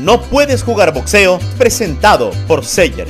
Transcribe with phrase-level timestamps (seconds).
[0.00, 3.06] No puedes jugar boxeo, presentado por Sayer,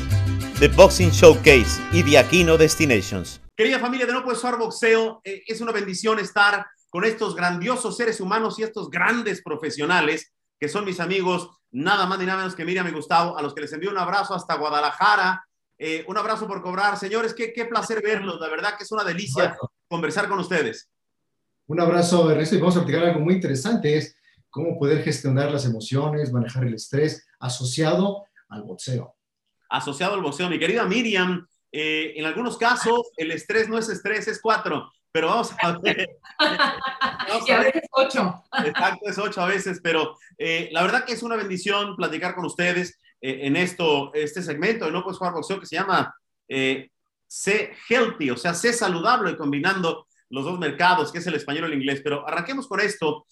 [0.59, 3.41] The Boxing Showcase y The Aquino Destinations.
[3.57, 7.97] Querida familia de No Puedes Jugar Boxeo, eh, es una bendición estar con estos grandiosos
[7.97, 12.57] seres humanos y estos grandes profesionales que son mis amigos, nada más ni nada menos
[12.57, 15.47] que Miriam y Gustavo, a los que les envío un abrazo hasta Guadalajara.
[15.79, 16.99] Eh, un abrazo por cobrar.
[16.99, 18.41] Señores, qué, qué placer verlos.
[18.41, 20.89] La verdad que es una delicia conversar con ustedes.
[21.69, 24.17] Un abrazo, Ernesto, y vamos a platicar algo muy interesante, es
[24.51, 29.15] cómo poder gestionar las emociones, manejar el estrés asociado al boxeo.
[29.69, 30.51] Asociado al boxeo.
[30.51, 35.29] Mi querida Miriam, eh, en algunos casos el estrés no es estrés, es cuatro, pero
[35.29, 36.09] vamos a ver.
[37.47, 38.43] y a, veces ocho.
[38.65, 42.45] Exacto, es ocho a veces, pero eh, la verdad que es una bendición platicar con
[42.45, 46.15] ustedes eh, en esto, este segmento de No Puedes Jugar Boxeo que se llama
[47.29, 51.67] Sé Healthy, o sea, sé saludable combinando los dos mercados, que es el español y
[51.69, 52.01] el inglés.
[52.03, 53.27] Pero arranquemos con esto.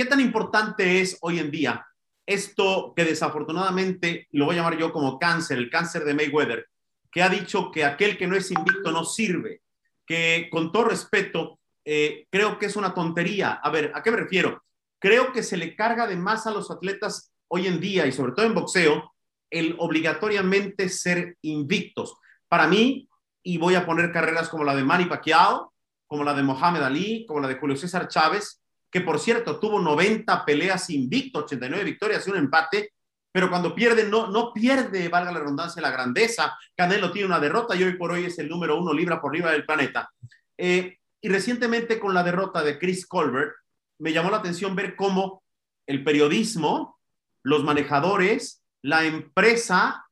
[0.00, 1.86] ¿Qué tan importante es hoy en día
[2.24, 6.68] esto que desafortunadamente lo voy a llamar yo como cáncer, el cáncer de Mayweather,
[7.12, 9.60] que ha dicho que aquel que no es invicto no sirve?
[10.06, 13.60] Que con todo respeto, eh, creo que es una tontería.
[13.62, 14.64] A ver, ¿a qué me refiero?
[14.98, 18.32] Creo que se le carga de más a los atletas hoy en día y sobre
[18.32, 19.12] todo en boxeo
[19.50, 22.16] el obligatoriamente ser invictos.
[22.48, 23.06] Para mí,
[23.42, 25.74] y voy a poner carreras como la de Manny Pacquiao,
[26.06, 28.59] como la de Mohamed Ali, como la de Julio César Chávez,
[28.90, 32.92] que por cierto tuvo 90 peleas invicto, 89 victorias y un empate,
[33.32, 36.58] pero cuando pierde, no, no pierde, valga la redundancia, la grandeza.
[36.74, 39.52] Canelo tiene una derrota y hoy por hoy es el número uno libra por libra
[39.52, 40.10] del planeta.
[40.58, 43.52] Eh, y recientemente con la derrota de Chris Colbert,
[43.98, 45.44] me llamó la atención ver cómo
[45.86, 46.98] el periodismo,
[47.44, 50.06] los manejadores, la empresa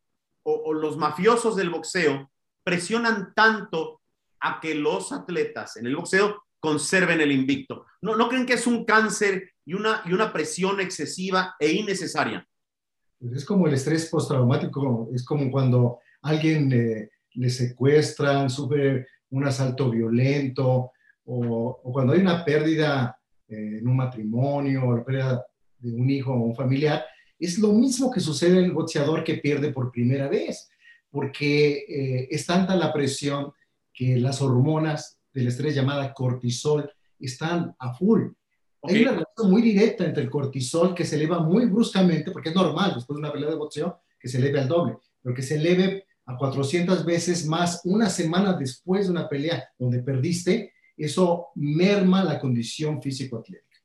[0.45, 2.31] o, o los mafiosos del boxeo
[2.63, 4.01] presionan tanto
[4.41, 7.87] a que los atletas en el boxeo conserven el invicto.
[8.01, 12.47] ¿No, ¿No creen que es un cáncer y una, y una presión excesiva e innecesaria?
[13.19, 19.91] Pues es como el estrés postraumático, es como cuando alguien le secuestran, sufre un asalto
[19.91, 20.93] violento,
[21.25, 23.19] o, cuando hay una pérdida
[23.49, 25.47] eh, en un matrimonio, o la pérdida
[25.79, 27.05] de un hijo o un familiar,
[27.39, 30.71] es lo mismo que sucede el boxeador que pierde por primera vez,
[31.11, 33.53] porque eh, es tanta la presión
[33.93, 38.29] que las hormonas del estrés llamada cortisol están a full.
[38.83, 42.55] Hay una relación muy directa entre el cortisol que se eleva muy bruscamente, porque es
[42.55, 45.57] normal después de una pelea de boxeo que se eleve al doble, pero que se
[45.57, 52.25] eleve a 400 veces más una semana después de una pelea donde perdiste, eso merma
[52.25, 53.79] la condición físico-atlética.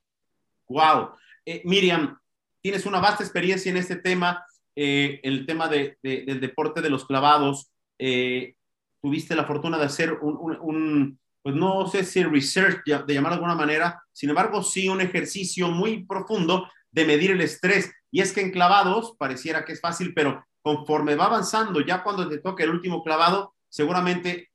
[0.67, 1.11] Wow.
[1.45, 2.17] Eh, Miriam,
[2.61, 4.43] tienes una vasta experiencia en este tema,
[4.75, 7.71] eh, el tema de, del deporte de los clavados.
[7.99, 8.55] Eh,
[9.01, 13.55] tuviste la fortuna de hacer un pues no sé si research, de llamar de alguna
[13.55, 17.91] manera, sin embargo, sí un ejercicio muy profundo de medir el estrés.
[18.09, 22.29] Y es que en clavados pareciera que es fácil, pero conforme va avanzando, ya cuando
[22.29, 24.51] te toque el último clavado, seguramente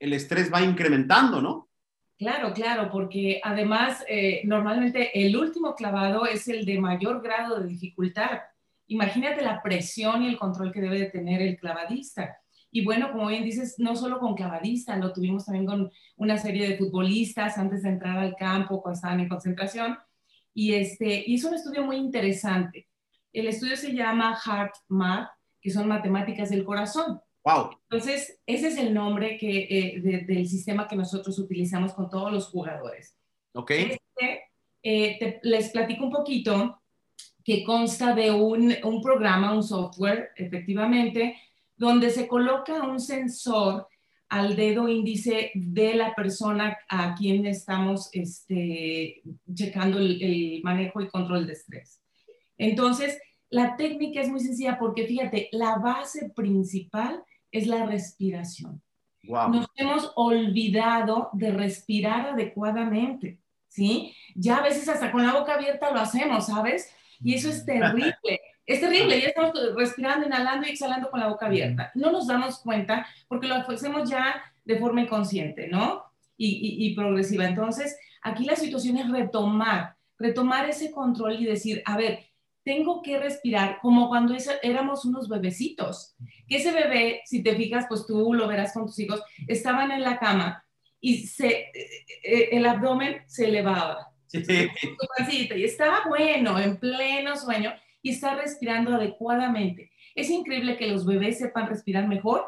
[0.00, 1.68] el estrés va incrementando, ¿no?
[2.18, 7.68] Claro, claro, porque además eh, normalmente el último clavado es el de mayor grado de
[7.68, 8.40] dificultad.
[8.88, 12.38] Imagínate la presión y el control que debe de tener el clavadista.
[12.74, 16.68] Y bueno, como bien dices, no solo con clavadistas, lo tuvimos también con una serie
[16.68, 19.96] de futbolistas antes de entrar al campo, cuando estaban en concentración.
[20.52, 22.88] Y, este, y es un estudio muy interesante.
[23.32, 25.28] El estudio se llama Heart Math,
[25.60, 27.20] que son matemáticas del corazón.
[27.44, 27.78] Wow.
[27.88, 32.48] Entonces, ese es el nombre que, eh, del sistema que nosotros utilizamos con todos los
[32.48, 33.16] jugadores.
[33.52, 33.70] Ok.
[33.70, 34.50] Este,
[34.82, 36.82] eh, les platico un poquito
[37.44, 41.36] que consta de un, un programa, un software, efectivamente,
[41.76, 43.88] donde se coloca un sensor
[44.28, 51.46] al dedo índice de la persona a quien estamos este, checando el, manejo y control
[51.46, 52.00] de estrés.
[52.58, 53.18] Entonces,
[53.50, 58.82] la técnica es muy sencilla porque fíjate, la base principal es la respiración.
[59.22, 64.14] Nos hemos olvidado de respirar adecuadamente, ¿sí?
[64.34, 66.90] Ya a veces hasta con la boca abierta lo hacemos, ¿sabes?
[67.20, 68.40] Y eso es terrible.
[68.66, 71.90] Es terrible, ya estamos respirando, inhalando y exhalando con la boca abierta.
[71.94, 76.04] No nos damos cuenta porque lo hacemos ya de forma inconsciente, ¿no?
[76.36, 77.44] Y, progresiva.
[77.44, 82.26] Entonces, aquí la situación es retomar, retomar ese control y decir, a ver,
[82.64, 86.16] tengo que respirar como cuando éramos unos bebecitos.
[86.48, 90.02] Que ese bebé, si te fijas, pues tú lo verás con tus hijos, estaban en
[90.02, 90.64] la cama
[91.00, 91.72] y se, eh,
[92.24, 94.08] eh, el abdomen se elevaba.
[94.26, 94.42] Sí.
[95.28, 97.72] Y estaba bueno, en pleno sueño
[98.04, 99.90] y está respirando adecuadamente.
[100.14, 102.44] Es increíble que los bebés sepan respirar mejor,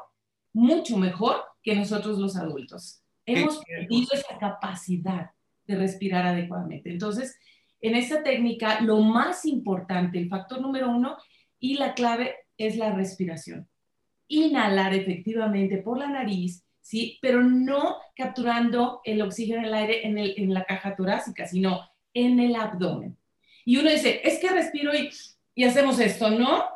[0.53, 3.03] mucho mejor que nosotros los adultos.
[3.25, 5.31] Hemos perdido esa capacidad
[5.64, 6.91] de respirar adecuadamente.
[6.91, 7.38] Entonces,
[7.81, 11.17] en esta técnica lo más importante, el factor número uno
[11.59, 13.67] y la clave es la respiración.
[14.29, 17.19] Inhalar efectivamente por la nariz, ¿sí?
[17.23, 21.81] Pero no capturando el oxígeno en el aire en, en la caja torácica, sino
[22.12, 23.17] en el abdomen.
[23.64, 25.11] Y uno dice, es que respiro y,
[25.58, 26.67] y hacemos esto, ¿no?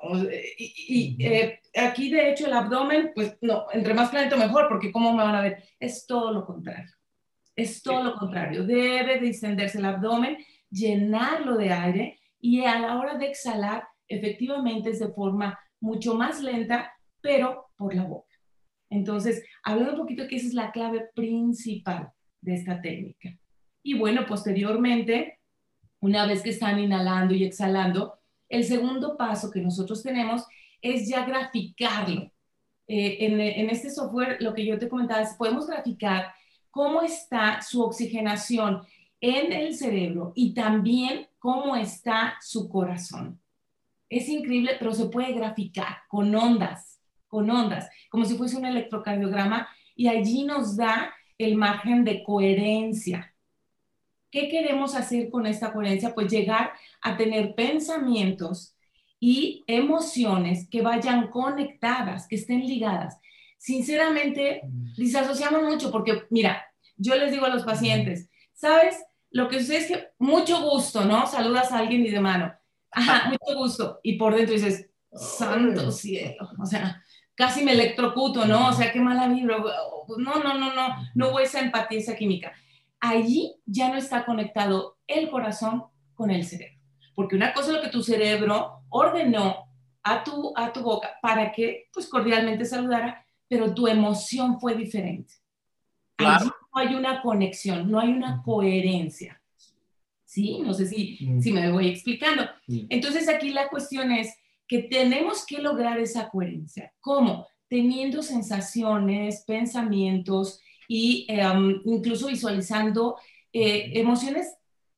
[0.57, 5.13] Y, eh, aquí, de hecho, el abdomen, pues no, entre más planito mejor, porque ¿cómo
[5.13, 5.63] me van a ver?
[5.79, 6.91] Es todo lo contrario.
[7.55, 8.65] Es todo lo contrario.
[8.65, 10.39] Debe distenderse el abdomen,
[10.71, 16.41] llenarlo de aire y a la hora de exhalar, efectivamente es de forma mucho más
[16.41, 16.91] lenta,
[17.21, 18.35] pero por la boca.
[18.89, 22.11] Entonces, hablando un poquito que esa es la clave principal
[22.41, 23.37] de esta técnica.
[23.83, 25.39] Y bueno, posteriormente,
[26.01, 28.20] una vez que están inhalando y exhalando,
[28.51, 30.45] el segundo paso que nosotros tenemos
[30.83, 32.31] es ya graficarlo.
[32.87, 36.35] Eh, en, este software, lo que yo te comentaba es, podemos graficar
[36.71, 38.83] cómo está su oxigenación
[39.21, 43.41] en el cerebro y también cómo está su corazón.
[44.09, 49.69] Es increíble, pero se puede graficar con ondas, con ondas, como si fuese un electrocardiograma
[49.95, 53.30] y allí nos da el margen de coherencia.
[54.31, 56.15] ¿Qué queremos hacer con esta coherencia?
[56.15, 56.73] Pues llegar
[57.03, 58.77] a tener pensamientos
[59.19, 63.19] y emociones que vayan conectadas, que estén ligadas.
[63.59, 64.63] Sinceramente,
[65.19, 66.65] asociamos mucho porque, mira,
[66.97, 68.97] yo les digo a los pacientes, ¿sabes?
[69.31, 71.27] Lo que sucede es que mucho gusto, ¿no?
[71.27, 72.55] Saludas a alguien y de mano,
[72.91, 74.01] ajá, mucho gusto.
[74.03, 77.03] Y por dentro dices, santo cielo, o sea,
[77.35, 78.69] casi me electrocuto, ¿no?
[78.69, 79.59] O sea, qué mala vibra.
[79.59, 82.53] No, no, no, no, no hubo esa empatía, esa química
[83.01, 86.79] allí ya no está conectado el corazón con el cerebro.
[87.15, 89.67] Porque una cosa es lo que tu cerebro ordenó
[90.03, 95.35] a tu, a tu boca para que pues cordialmente saludara, pero tu emoción fue diferente.
[96.19, 99.43] Allí no hay una conexión, no hay una coherencia.
[100.25, 100.61] ¿Sí?
[100.61, 102.45] No sé si, si me voy explicando.
[102.69, 104.33] Entonces aquí la cuestión es
[104.69, 106.93] que tenemos que lograr esa coherencia.
[107.01, 107.49] ¿Cómo?
[107.69, 110.61] Teniendo sensaciones, pensamientos,
[110.93, 113.17] y em, incluso visualizando
[113.53, 114.57] eh, emociones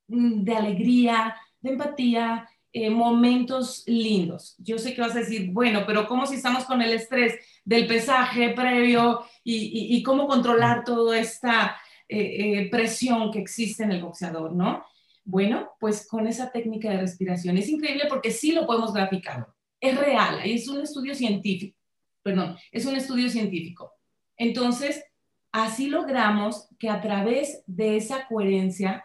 [0.09, 4.55] mm, de alegría, de empatía, eh, momentos lindos.
[4.57, 7.35] Yo sé que vas a decir, bueno, pero ¿cómo si estamos con el estrés
[7.67, 11.77] del pesaje previo y, cómo controlar toda esta
[12.09, 14.83] eh, presión que existe en el boxeador, ¿no?
[15.25, 19.47] Bueno, pues con esa técnica de respiración es increíble porque sí lo podemos graficar.
[19.79, 21.77] Es real, es un estudio científico,
[22.23, 23.93] perdón, es un estudio científico.
[24.39, 25.05] Entonces,
[25.53, 29.05] Así logramos que a través de esa coherencia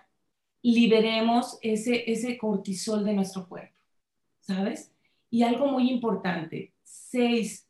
[0.61, 3.75] liberemos ese, ese cortisol de nuestro cuerpo,
[4.39, 4.93] ¿sabes?
[5.29, 7.67] Y algo muy importante, seis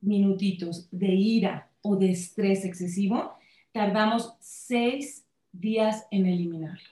[0.00, 3.34] minutitos de ira o de estrés excesivo,
[3.72, 6.88] tardamos seis días en eliminarlo.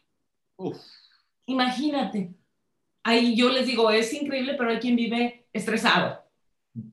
[1.46, 2.34] Imagínate.
[3.02, 6.22] Ahí yo les digo, es increíble, pero hay quien vive estresado.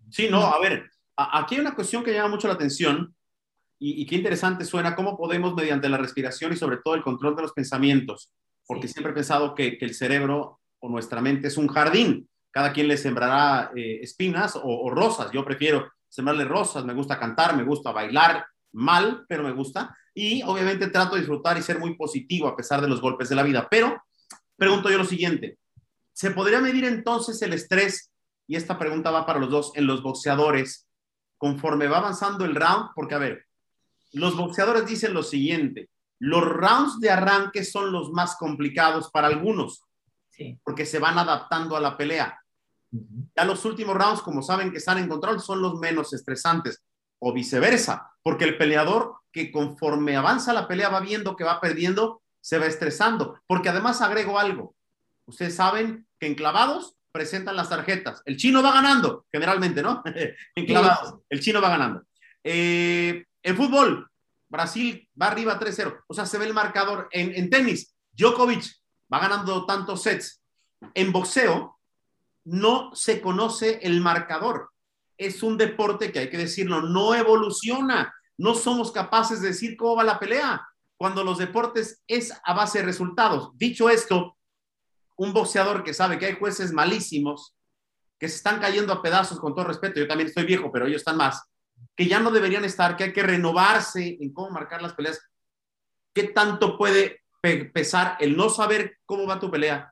[0.10, 3.14] Sí, no, a ver, aquí hay una cuestión que llama mucho la atención
[3.80, 7.44] y, qué interesante suena cómo podemos, mediante la respiración y sobre todo el control de
[7.44, 8.32] los pensamientos,
[8.66, 12.30] porque siempre he pensado que, el cerebro o nuestra mente es un jardín.
[12.52, 15.32] Cada quien le sembrará eh, espinas o, rosas.
[15.32, 16.86] Yo prefiero sembrarle rosas.
[16.86, 19.96] Me gusta cantar, me gusta bailar mal, pero me gusta.
[20.14, 23.36] Y obviamente trato de disfrutar y ser muy positivo a pesar de los golpes de
[23.36, 23.68] la vida.
[23.70, 24.02] Pero
[24.56, 25.60] pregunto yo lo siguiente.
[26.14, 28.12] ¿Se podría medir entonces el estrés?
[28.48, 30.88] Y esta pregunta va para los dos, en los boxeadores,
[31.38, 33.47] conforme va avanzando el round, porque a ver,
[34.18, 39.84] los boxeadores dicen lo siguiente, los rounds de arranque son los más complicados para algunos,
[40.64, 42.40] porque se van adaptando a la pelea.
[42.92, 46.84] Ya los últimos rounds, como saben que están en control, son los menos estresantes,
[47.20, 52.22] o viceversa, porque el peleador que conforme avanza la pelea va viendo que va perdiendo,
[52.42, 54.76] se va estresando, porque además agrego algo.
[55.26, 58.22] Ustedes saben que en clavados presentan las tarjetas.
[58.26, 60.02] El chino va ganando, generalmente, ¿no?
[60.56, 62.04] en clavados, el chino va ganando.
[62.44, 64.12] Eh, en fútbol,
[64.50, 66.04] Brasil va arriba 3-0.
[66.08, 67.08] O sea, se ve el marcador.
[67.12, 68.66] En, tenis, Djokovic
[69.12, 70.44] va ganando tantos sets.
[70.94, 71.80] En boxeo,
[72.44, 74.72] no se conoce el marcador.
[75.18, 78.14] Es un deporte que hay que decirlo, no evoluciona.
[78.38, 82.80] No somos capaces de decir cómo va la pelea cuando los deportes es a base
[82.80, 83.52] de resultados.
[83.58, 84.36] Dicho esto,
[85.16, 87.56] un boxeador que sabe que hay jueces malísimos,
[88.20, 90.98] que se están cayendo a pedazos con todo respeto, yo también estoy viejo, pero ellos
[90.98, 91.42] están más,
[91.96, 95.20] que ya no deberían estar, que hay que renovarse en cómo marcar las peleas.
[96.14, 97.22] ¿Qué tanto puede
[97.74, 99.92] pesar el no saber cómo va tu pelea,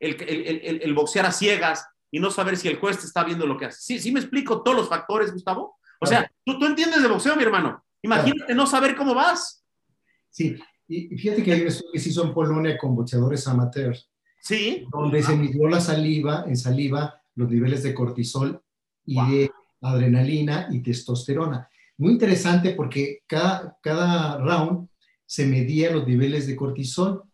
[0.00, 3.46] el, el, el, boxear a ciegas y no saber si el juez te está viendo
[3.46, 3.80] lo que hace?
[3.80, 5.78] Sí, sí me explico todos los factores, Gustavo.
[6.00, 7.82] O sea, tú, tú entiendes de boxeo, mi hermano.
[8.02, 9.64] Imagínate no saber cómo vas.
[10.30, 14.10] Sí, y fíjate que hay un estudio que se hizo en Polonia con boxeadores amateurs.
[14.40, 14.86] Sí.
[14.90, 18.62] Donde se midió la saliva, en saliva, los niveles de cortisol
[19.04, 21.68] y de adrenalina y testosterona.
[21.98, 24.88] Muy interesante porque cada, cada round
[25.24, 27.24] se medía los niveles de cortisol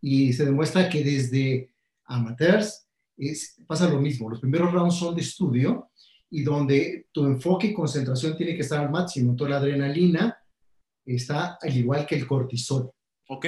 [0.00, 1.70] y se demuestra que desde
[2.04, 4.30] amateurs es, pasa lo mismo.
[4.30, 5.90] Los primeros rounds son de estudio
[6.30, 9.36] y donde tu enfoque y concentración tiene que estar al máximo.
[9.36, 10.36] Toda la adrenalina
[11.04, 12.90] está al igual que el cortisol.
[13.28, 13.46] Ok.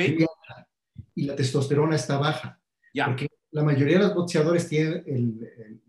[1.15, 2.61] Y la testosterona está baja.
[2.95, 3.07] Ya.
[3.07, 5.81] Porque la mayoría de los boxeadores tienen el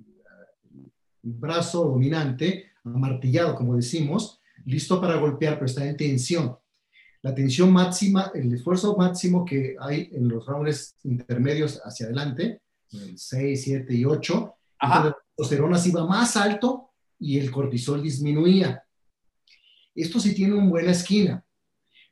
[1.21, 6.57] brazo dominante, amartillado, como decimos, listo para golpear, pero está en tensión.
[7.21, 12.61] La tensión máxima, el esfuerzo máximo que hay en los rounds intermedios hacia adelante,
[12.91, 14.97] el 6, 7 y 8, Ajá.
[14.97, 18.83] entonces la testosterona se iba más alto y el cortisol disminuía.
[19.93, 21.43] Esto sí tiene una buena esquina,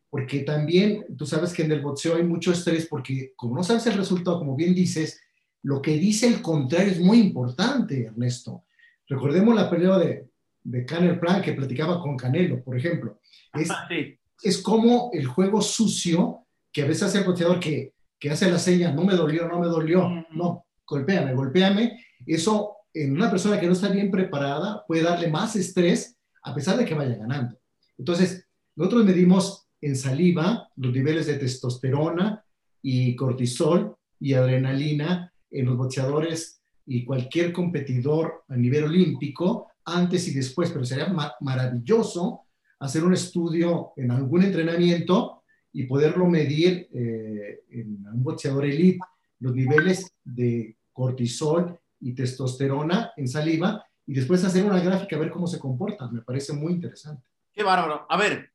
[0.10, 3.88] porque también tú sabes que en el boxeo hay mucho estrés, porque como no sabes
[3.88, 5.22] el resultado, como bien dices,
[5.64, 8.66] lo que dice el contrario es muy importante, Ernesto.
[9.08, 10.28] Recordemos la pelea de,
[10.64, 13.20] de Canelo Plan que platicaba con Canelo, por ejemplo.
[13.54, 14.18] Es, Sí.
[14.44, 18.60] es como el juego sucio que a veces hace el boxeador que, que hace la
[18.60, 22.04] seña, no me dolió, no me dolió, no, golpéame, golpéame.
[22.26, 26.78] Eso en una persona que no está bien preparada puede darle más estrés a pesar
[26.78, 27.58] de que vaya ganando.
[27.98, 32.44] Entonces, nosotros medimos en saliva los niveles de testosterona
[32.82, 36.57] y cortisol y adrenalina en los boxeadores
[36.88, 42.41] y cualquier competidor a nivel olímpico antes y después, pero sería ma- maravilloso
[42.79, 49.00] hacer un estudio en algún entrenamiento y poderlo medir eh, en un boxeador elite,
[49.39, 55.29] los niveles de cortisol y testosterona en saliva y después hacer una gráfica a ver
[55.29, 56.13] cómo se comportan.
[56.13, 57.24] Me parece muy interesante.
[57.53, 58.06] Qué bárbaro.
[58.10, 58.51] A ver,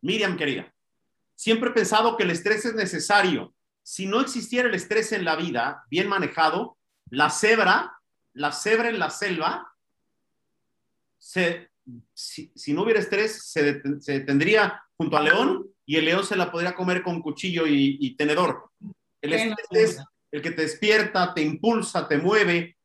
[0.00, 0.72] Miriam, querida,
[1.34, 3.54] siempre he pensado que el estrés es necesario.
[3.82, 6.76] Si no existiera el estrés en la vida, bien manejado,
[7.12, 7.92] la cebra,
[8.34, 9.70] la cebra en la selva,
[11.18, 11.70] se,
[12.14, 16.24] si, si no hubiera estrés, se, deten- se detendría junto al león y el león
[16.24, 18.70] se la podría comer con cuchillo y, y tenedor.
[19.20, 22.78] El estrés es el que te despierta, te impulsa, te mueve,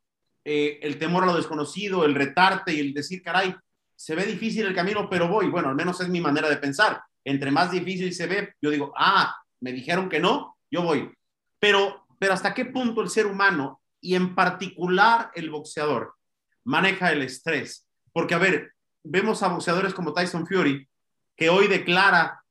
[0.44, 3.56] eh, el temor a lo desconocido, el retarte y el decir, caray,
[3.96, 5.48] se ve difícil el camino, pero voy.
[5.48, 7.02] Bueno, al menos es mi manera de pensar.
[7.24, 11.12] Entre más difícil se ve, yo digo, ah, me dijeron que no, yo voy.
[11.60, 16.16] Pero, pero hasta qué punto el ser humano y en particular el boxeador
[16.64, 17.86] maneja el estrés.
[18.14, 18.74] Porque, a ver,
[19.04, 20.88] vemos a boxeadores como Tyson Fury,
[21.36, 22.44] que hoy declara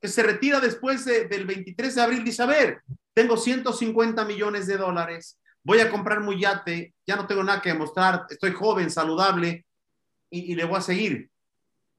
[0.00, 2.24] que se retira después de- del 23 de abril.
[2.24, 2.82] Dice, a ver,
[3.14, 7.68] tengo 150 millones de dólares, voy a comprar muy yate, ya no tengo nada que
[7.72, 9.64] demostrar, estoy joven, saludable
[10.30, 11.30] y, y le voy a seguir.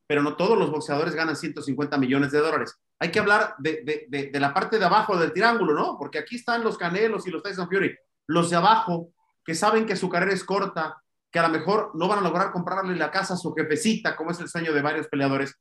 [0.06, 2.76] Pero no todos los boxeadores ganan 150 millones de dólares.
[3.00, 5.98] Hay que hablar de, de- de- la parte de abajo del triángulo, ¿no?
[5.98, 7.96] Porque aquí están los Canelos y los Tyson Fury.
[8.28, 9.12] Los de abajo,
[9.46, 11.02] que saben que su carrera es corta,
[11.32, 14.32] que a lo mejor no van a lograr comprarle la casa a su jefecita, como
[14.32, 15.56] es el sueño de varios peleadores.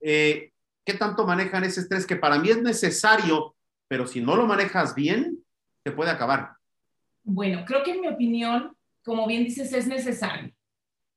[0.00, 0.52] Eh,
[0.84, 3.54] ¿Qué tanto manejan ese estrés que para mí es necesario,
[3.88, 5.38] pero si no lo manejas bien,
[5.82, 6.52] te puede acabar?
[7.22, 10.52] Bueno, creo que en mi opinión, como bien dices, es necesario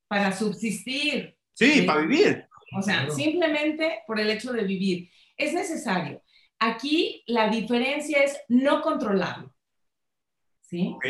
[0.06, 1.36] para subsistir.
[1.54, 1.82] Sí, Sí.
[1.82, 2.46] para vivir.
[2.78, 3.14] O sea, Claro.
[3.14, 5.10] simplemente por el hecho de vivir.
[5.36, 6.22] Es necesario.
[6.58, 9.52] Aquí la diferencia es no controlarlo.
[10.68, 10.92] ¿Sí?
[10.94, 11.06] Ok.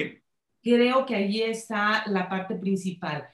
[0.63, 3.29] Creo que allí está la parte principal.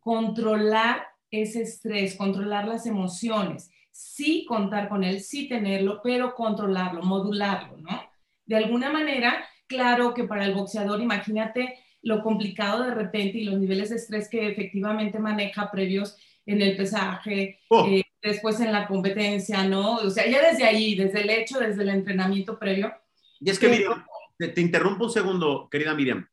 [0.00, 3.70] Controlar ese estrés, controlar las emociones.
[3.92, 8.02] Sí contar con él, sí tenerlo, pero controlarlo, modularlo, ¿no?
[8.46, 13.58] De alguna manera, claro que para el boxeador, imagínate lo complicado de repente y los
[13.60, 18.88] niveles de estrés que efectivamente maneja previos en el pesaje, Oh, eh, después en la
[18.88, 19.96] competencia, ¿no?
[19.96, 22.92] O sea, ya desde ahí, desde el hecho, desde el entrenamiento previo.
[23.38, 24.06] y es que, pero- Miriam,
[24.40, 26.26] te, te interrumpo un segundo, querida Miriam.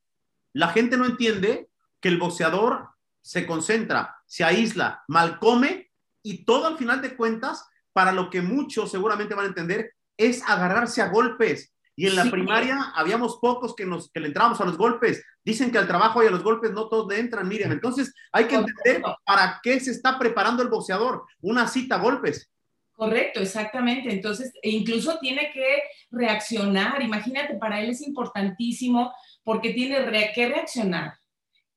[0.54, 2.90] La gente no entiende que el boxeador
[3.22, 5.92] se concentra, se aísla, mal come
[6.24, 10.42] y todo al final de cuentas, para lo que muchos seguramente van a entender, es
[10.48, 11.74] agarrarse a golpes.
[11.96, 12.30] Y en la Sí.
[12.30, 15.24] primaria habíamos pocos que, nos, que le entramos a los golpes.
[15.44, 17.72] Dicen que al trabajo y a los golpes no todos le entran, Miriam.
[17.72, 21.26] Entonces hay que entender para qué se está preparando el boxeador.
[21.42, 22.52] Una cita a golpes.
[22.98, 24.12] Correcto, exactamente.
[24.12, 27.00] Entonces, e incluso tiene que reaccionar.
[27.04, 29.14] Imagínate, para él es importantísimo
[29.44, 31.14] porque tiene re- que reaccionar,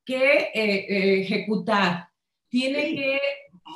[0.03, 2.09] que eh, eh, ejecutar,
[2.49, 2.97] tiene Sí.
[2.97, 3.21] que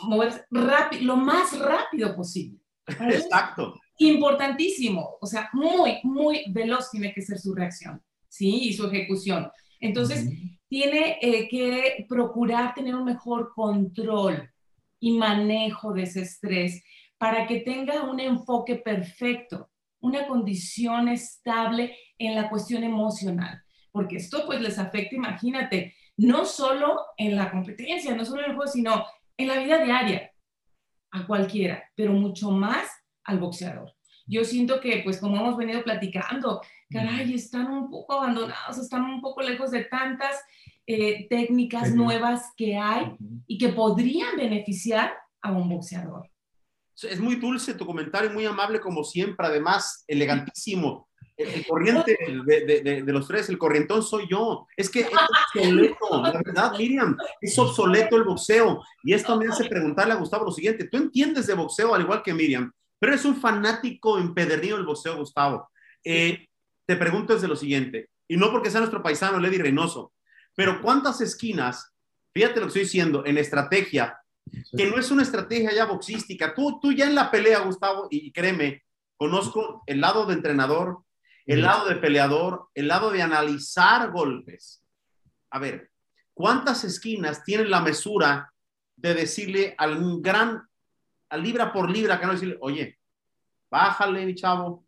[0.05, 2.59] moverse rápido, lo más rápido posible.
[2.87, 3.75] Exacto.
[3.99, 8.69] importantísimo, o sea, muy, muy veloz tiene que ser su reacción, ¿sí?
[8.69, 9.51] Y su ejecución.
[9.81, 10.29] Entonces,
[10.69, 14.51] tiene eh, que procurar tener un mejor control
[14.99, 16.83] y manejo de ese estrés
[17.19, 23.61] para que tenga un enfoque perfecto, una condición estable en la cuestión emocional.
[23.93, 28.57] porque esto pues les afecta, imagínate, no solo en la competencia, no solo en el
[28.57, 29.05] juego, sino
[29.37, 30.33] en la vida diaria,
[31.13, 32.89] a cualquiera, pero mucho más
[33.23, 33.95] al boxeador.
[34.27, 39.21] Yo siento que, pues como hemos venido platicando, caray, están un poco abandonados, están un
[39.21, 40.43] poco lejos de tantas
[40.87, 43.17] eh, técnicas nuevas que hay
[43.47, 46.34] y que podrían beneficiar a un boxeador.
[47.03, 51.09] Es muy dulce tu comentario, muy amable como siempre, además elegantísimo.
[51.37, 54.69] El, corriente de, de, los tres, el corrientón soy yo.
[54.77, 55.09] Es que es
[55.55, 58.85] obsoleto, la verdad, Miriam, es obsoleto el boxeo.
[59.03, 62.23] Y esto me hace preguntarle a Gustavo lo siguiente: ¿tú entiendes de boxeo al igual
[62.23, 62.71] que Miriam?
[63.01, 65.69] Pero eres un fanático empedernido del boxeo, Gustavo.
[66.05, 66.47] Eh,
[66.87, 70.13] te pregunto desde lo siguiente, y no porque sea nuestro paisano, Lady Reynoso,
[70.55, 71.93] pero ¿cuántas esquinas,
[72.33, 74.19] fíjate lo que estoy diciendo, en estrategia,
[74.77, 76.55] que no es una estrategia ya boxística?
[76.55, 78.85] Tú, tú ya en la pelea, Gustavo, y créeme,
[79.17, 81.05] conozco el lado de entrenador,
[81.47, 84.83] el lado de peleador, el lado de analizar golpes.
[85.51, 85.91] A ver,
[86.33, 88.53] ¿cuántas esquinas tienen la mesura
[88.97, 90.67] de decirle al gran,
[91.29, 92.99] al libra por libra, que no decirle, oye,
[93.71, 94.87] bájale, mi chavo,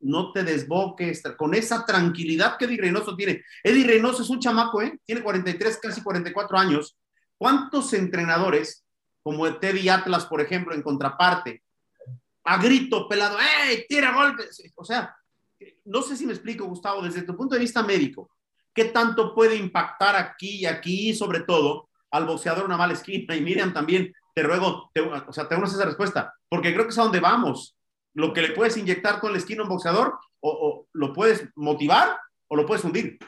[0.00, 3.42] no te desboques, con esa tranquilidad que Eddie Reynoso tiene.
[3.62, 4.98] Eddie Reynoso es un chamaco, ¿eh?
[5.04, 6.96] Tiene 43, casi 44 años.
[7.38, 8.85] ¿Cuántos entrenadores,
[9.26, 11.64] como Teddy Atlas, por ejemplo, en contraparte,
[12.44, 14.62] a grito pelado, ¡ey, tira golpes!
[14.76, 15.16] O sea,
[15.84, 18.30] no sé si me explico, Gustavo, desde tu punto de vista médico,
[18.72, 23.34] ¿qué tanto puede impactar aquí y aquí, sobre todo, al boxeador una mala esquina?
[23.34, 24.92] Y Miriam también, te ruego,
[25.26, 27.76] o sea, tenemos esa respuesta, porque creo que es a donde vamos.
[28.14, 32.16] Lo que le puedes inyectar con la esquina a un boxeador, o, lo puedes motivar
[32.46, 33.18] o lo puedes hundir.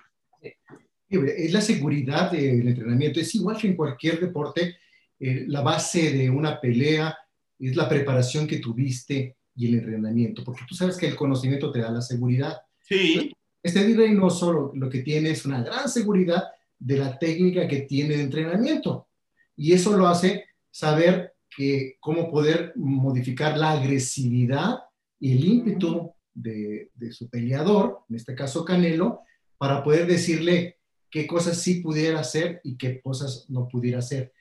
[1.08, 3.18] Es la seguridad del entrenamiento.
[3.18, 4.76] Es igual que en cualquier deporte,
[5.20, 7.16] eh, la base de una pelea
[7.58, 11.80] es la preparación que tuviste y el entrenamiento, porque tú sabes que el conocimiento te
[11.80, 12.58] da la seguridad.
[12.80, 13.32] Sí.
[13.62, 16.44] Este virrey no solo lo que tiene es una gran seguridad
[16.78, 19.08] de la técnica que tiene de entrenamiento,
[19.56, 24.78] y eso lo hace saber que cómo poder modificar la agresividad
[25.18, 29.22] y el ímpetu de, de su peleador, en este caso Canelo,
[29.56, 30.78] para poder decirle
[31.10, 34.32] qué cosas sí pudiera hacer y qué cosas no pudiera hacer.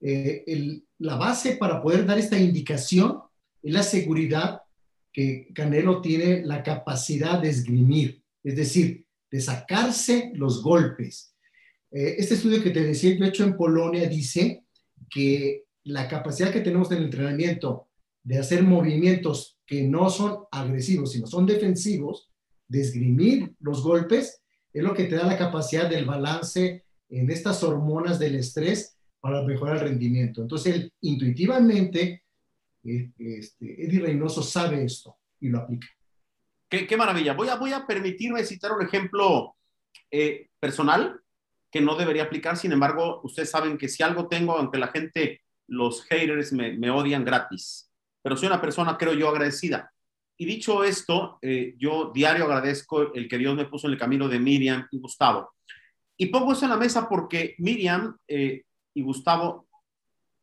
[0.00, 3.18] Eh, la base para poder dar esta indicación
[3.62, 4.62] es la seguridad
[5.12, 11.34] que Canelo tiene la capacidad de esgrimir, es decir, de sacarse los golpes.
[11.90, 14.64] Eh, este estudio que te decía hecho en Polonia dice
[15.08, 17.88] que la capacidad que tenemos en el entrenamiento
[18.22, 22.30] de hacer movimientos que no son agresivos, sino son defensivos,
[22.68, 27.62] de esgrimir los golpes, es lo que te da la capacidad del balance en estas
[27.62, 28.95] hormonas del estrés
[29.26, 30.42] para mejorar el rendimiento.
[30.42, 32.22] Entonces, intuitivamente,
[32.84, 35.88] este, Eddie Reynoso sabe esto y lo aplica.
[36.68, 37.34] Qué, maravilla.
[37.34, 39.56] Voy a, voy a permitirme citar un ejemplo
[40.10, 41.20] eh, personal
[41.70, 42.56] que no debería aplicar.
[42.56, 47.24] Sin embargo, ustedes saben que si algo tengo, aunque la gente, los haters me, odian
[47.24, 47.90] gratis,
[48.22, 49.92] pero soy una persona, creo yo, agradecida.
[50.36, 54.28] Y dicho esto, eh, yo diario agradezco el que Dios me puso en el camino
[54.28, 55.52] de Miriam y Gustavo.
[56.16, 58.62] Y pongo eso en la mesa porque Miriam eh,
[58.96, 59.68] y Gustavo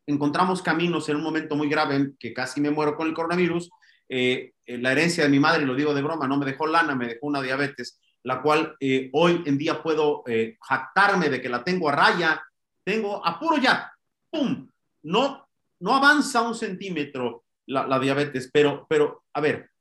[0.05, 3.71] encontramos caminos en un momento muy grave que casi me muero con el coronavirus.
[4.07, 6.93] Eh, eh, la herencia de mi madre, lo digo de broma, no me dejó lana,
[6.93, 10.23] me dejó una diabetes, la cual eh, hoy en día puedo
[10.61, 12.43] jactarme de que la tengo a raya,
[12.83, 13.91] tengo apuro ya,
[14.29, 14.69] ¡pum!
[15.01, 15.47] No,
[15.79, 19.71] no avanza un centímetro la, la diabetes, pero, pero, a ver,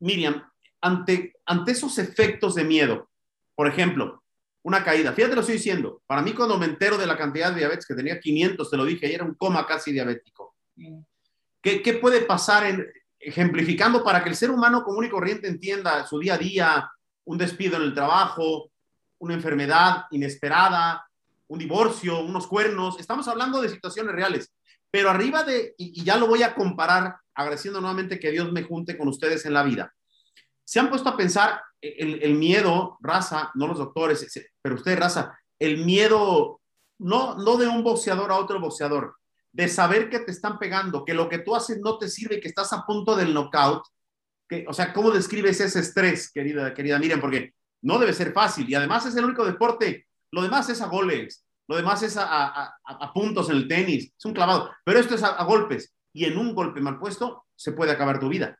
[0.00, 0.42] Miriam,
[0.80, 3.10] ante, ante esos efectos de miedo,
[3.54, 4.22] por ejemplo,
[4.66, 5.12] una caída.
[5.12, 6.02] Fíjate lo estoy diciendo.
[6.06, 8.84] Para mí, cuando me entero de la cantidad de diabetes que tenía 500, te lo
[8.84, 10.56] dije, era un coma casi diabético.
[11.62, 12.84] ¿Qué, ¿Qué, puede pasar en,
[13.20, 16.90] ejemplificando para que el ser humano común y corriente entienda su día a día,
[17.26, 18.72] un despido en el trabajo,
[19.18, 21.08] una enfermedad inesperada,
[21.46, 22.98] un divorcio, unos cuernos?
[22.98, 24.52] Estamos hablando de situaciones reales.
[24.90, 28.98] Pero arriba de, y, ya lo voy a comparar, agradeciendo nuevamente que Dios me junte
[28.98, 29.94] con ustedes en la vida.
[30.64, 34.22] Se han puesto a pensar el, miedo, raza, no los doctores,
[34.66, 36.60] pero usted, raza, el miedo,
[36.98, 39.14] no, no de un boxeador a otro boxeador,
[39.52, 42.48] de saber que te están pegando, que lo que tú haces no te sirve, que
[42.48, 43.84] estás a punto del knockout.
[44.48, 47.20] Que, o sea, ¿cómo describes ese estrés, querida, querida Miriam?
[47.20, 50.86] Porque no debe ser fácil y además es el único deporte, lo demás es a
[50.86, 55.14] goles, lo demás es a, a, puntos en el tenis, es un clavado, pero esto
[55.14, 58.58] es a golpes y en un golpe mal puesto se puede acabar tu vida.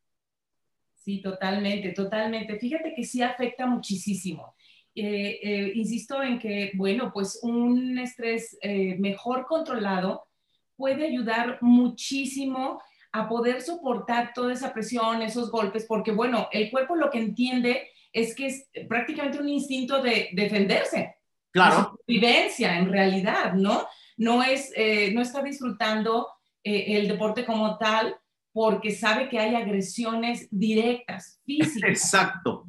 [0.94, 2.60] Sí, totalmente, totalmente.
[2.60, 4.54] Fíjate que sí afecta muchísimo.
[4.96, 10.26] Eh, eh, insisto en que, bueno, pues un estrés eh, mejor controlado
[10.74, 12.80] puede ayudar muchísimo
[13.12, 17.88] a poder soportar toda esa presión, esos golpes, porque, bueno, el cuerpo lo que entiende
[18.12, 21.16] es que es prácticamente un instinto de defenderse.
[21.50, 21.98] Claro.
[22.06, 23.86] Vivencia, en realidad, ¿no?
[24.16, 26.28] No, es, eh, no está disfrutando
[26.64, 28.16] eh, el deporte como tal
[28.52, 31.90] porque sabe que hay agresiones directas, físicas.
[31.90, 32.64] Exacto.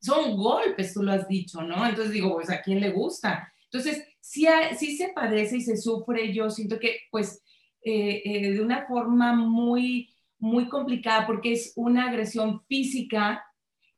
[0.00, 1.86] Son golpes, tú lo has dicho, ¿no?
[1.86, 3.52] Entonces digo, pues a quién le gusta.
[3.64, 4.46] Entonces, sí,
[4.78, 7.42] sí se padece y se sufre, yo siento que, pues,
[7.82, 10.08] eh, de una forma muy,
[10.38, 13.44] muy complicada porque es una agresión física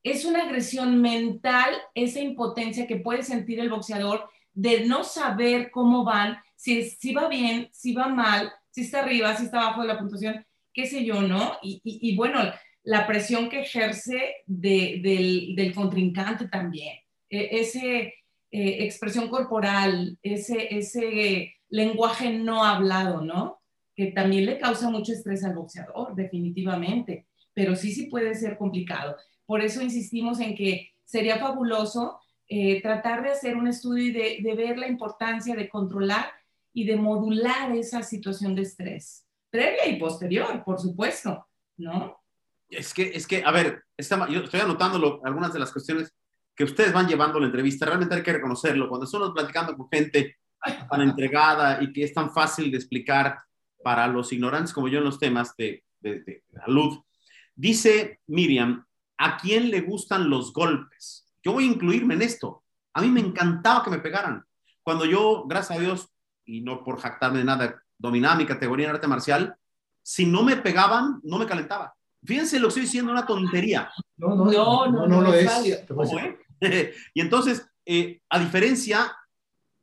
[0.03, 6.05] es una agresión mental, esa impotencia que puede sentir el boxeador de no saber cómo
[6.05, 9.89] van, si, si va bien, si va mal, si está arriba, si está abajo de
[9.89, 11.59] la puntuación, qué sé yo, ¿no?
[11.63, 12.41] Y, bueno,
[12.83, 18.15] la presión que ejerce del, contrincante también, e, esa eh,
[18.51, 23.63] expresión corporal, ese, ese lenguaje no hablado, ¿no?
[23.95, 29.17] Que también le causa mucho estrés al boxeador, definitivamente, pero sí, sí puede ser complicado.
[29.47, 34.55] Por eso insistimos en que sería fabuloso eh, tratar de hacer un estudio y de,
[34.55, 36.27] ver la importancia de controlar
[36.73, 42.20] y de modular esa situación de estrés, previa y posterior, por supuesto, ¿no?
[42.71, 43.85] Es que, es que a ver,
[44.31, 46.15] yo estoy anotando algunas de las cuestiones
[46.55, 50.37] que ustedes van llevando la entrevista, realmente hay que reconocerlo, cuando estamos platicando con gente
[50.91, 53.41] tan entregada y que es tan fácil de explicar
[53.83, 56.99] para los ignorantes como yo en los temas de, de, de salud.
[57.55, 58.85] Dice Miriam,
[59.23, 61.29] ¿A quién le gustan los golpes?
[61.43, 62.65] Yo voy a incluirme en esto.
[62.95, 64.43] A mí me encantaba que me pegaran.
[64.83, 66.09] Cuando yo, gracias a Dios,
[66.47, 69.57] y no por jactarme de nada, dominaba mi categoría en arte marcial,
[70.03, 71.95] si no me pegaban, no me calentaba.
[72.25, 73.91] Fíjense lo que estoy diciendo, una tontería.
[74.17, 75.51] No, no, no, no, no, lo es.
[77.15, 79.17] y entonces, eh, a diferencia,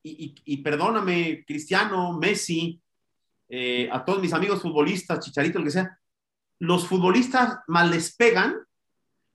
[0.03, 2.81] y, perdóname, Cristiano, Messi,
[3.49, 5.99] eh, a todos mis amigos futbolistas, Chicharito, el que sea,
[6.59, 8.55] los futbolistas mal les pegan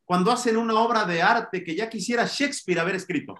[0.04, 3.34] cuando hacen una obra de arte que ya quisiera Shakespeare haber escrito.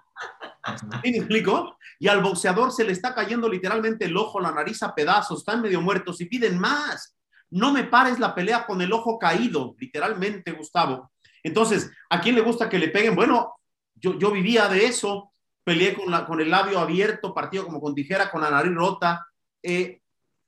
[1.03, 1.77] ¿Sí me explico?
[1.99, 5.61] Y al boxeador se le está cayendo literalmente el ojo, la nariz a pedazos, están
[5.61, 7.12] medio muertos y piden más.
[7.53, 11.11] No me pares la pelea con el ojo caído, literalmente, Gustavo.
[11.43, 13.15] Entonces, ¿a quién le gusta que le peguen?
[13.15, 13.53] Bueno,
[13.93, 15.31] yo, yo vivía de eso,
[15.63, 19.27] peleé con, la, con el labio abierto, partido como con tijera, con la nariz rota.
[19.61, 20.01] Eh,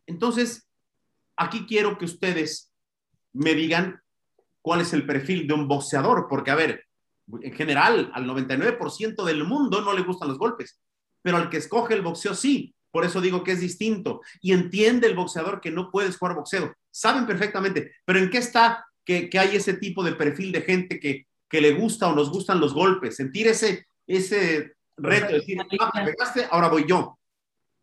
[0.07, 0.67] entonces,
[1.35, 2.73] aquí quiero que ustedes
[3.33, 4.01] me digan
[4.63, 6.85] cuál es el perfil de un boxeador, porque a ver,
[7.39, 10.81] en general al 99% del mundo no le gustan los golpes,
[11.21, 15.05] pero al que escoge el boxeo sí, por eso digo que es distinto y entiende
[15.05, 19.57] el boxeador que no puedes jugar boxeo, saben perfectamente, pero ¿en qué está que, hay
[19.57, 23.17] ese tipo de perfil de gente que, que le gusta o nos gustan los golpes?
[23.17, 27.19] Sentir ese, ese reto, decir, ah, pegaste, ahora voy yo.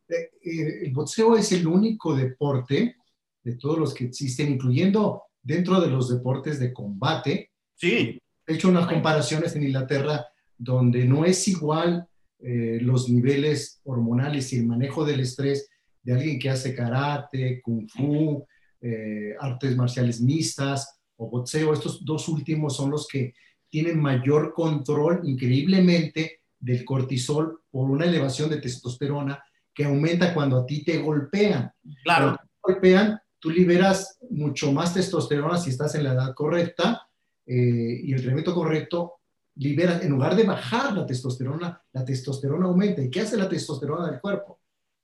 [0.08, 2.96] Eh, eh, el boxeo es el único deporte
[3.42, 7.50] de todos los que existen, incluyendo dentro de los deportes de combate.
[7.74, 8.18] Sí.
[8.46, 14.58] He hecho unas comparaciones en Inglaterra donde no es igual eh, los niveles hormonales y
[14.58, 15.68] el manejo del estrés
[16.02, 18.46] de alguien que hace karate, kung fu,
[18.82, 21.72] eh, artes marciales mixtas o boxeo.
[21.72, 23.34] Estos dos últimos son los que
[23.70, 29.42] tienen mayor control increíblemente del cortisol por una elevación de testosterona
[29.72, 31.72] que aumenta cuando a ti te golpean.
[32.04, 32.36] Claro.
[32.36, 37.08] te golpean, tú liberas mucho más testosterona si estás en la edad correcta
[37.46, 39.14] eh, y el tratamiento correcto
[39.56, 43.02] libera, en lugar de bajar la testosterona, la testosterona aumenta.
[43.02, 44.60] ¿Y qué hace la testosterona del cuerpo?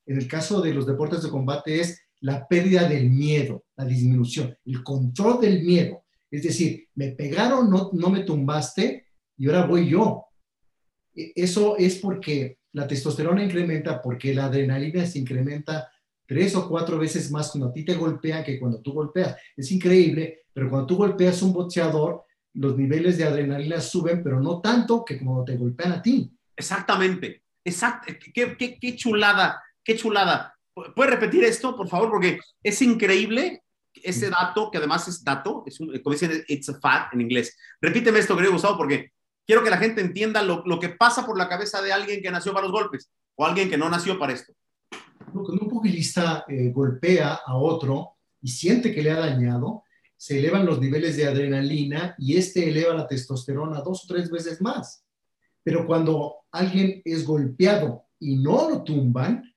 [0.07, 4.57] En el caso de los deportes de combate es la pérdida del miedo, la disminución,
[4.65, 6.05] el control del miedo.
[6.31, 10.25] Es decir, me pegaron, no, no me tumbaste y ahora voy yo.
[11.15, 15.91] E, eso es porque la testosterona incrementa, porque la adrenalina se incrementa
[16.27, 19.37] tres o cuatro veces más cuando a ti te golpean que cuando tú golpeas.
[19.57, 24.61] Es increíble, pero cuando tú golpeas un boxeador, los niveles de adrenalina suben, pero no
[24.61, 26.31] tanto que como te golpean a ti.
[26.57, 28.13] Exactamente, exacto.
[28.35, 30.58] Qué, qué, qué chulada, qué chulada.
[30.95, 32.11] ¿Puedes repetir esto, por favor?
[32.11, 33.62] Porque es increíble
[33.95, 37.57] ese dato, que además es dato, es un, como dicen, it's a fact en inglés.
[37.81, 39.12] Repíteme esto, querido Gustavo, porque
[39.47, 42.31] quiero que la gente entienda lo, lo que pasa por la cabeza de alguien que
[42.31, 44.53] nació para los golpes o alguien que no nació para esto
[45.33, 49.85] cuando un pugilista eh, golpea a otro y siente que le ha dañado,
[50.17, 54.61] se elevan los niveles de adrenalina y este eleva la testosterona dos o tres veces
[54.61, 55.05] más.
[55.62, 59.48] Pero cuando alguien es golpeado y no lo tumban,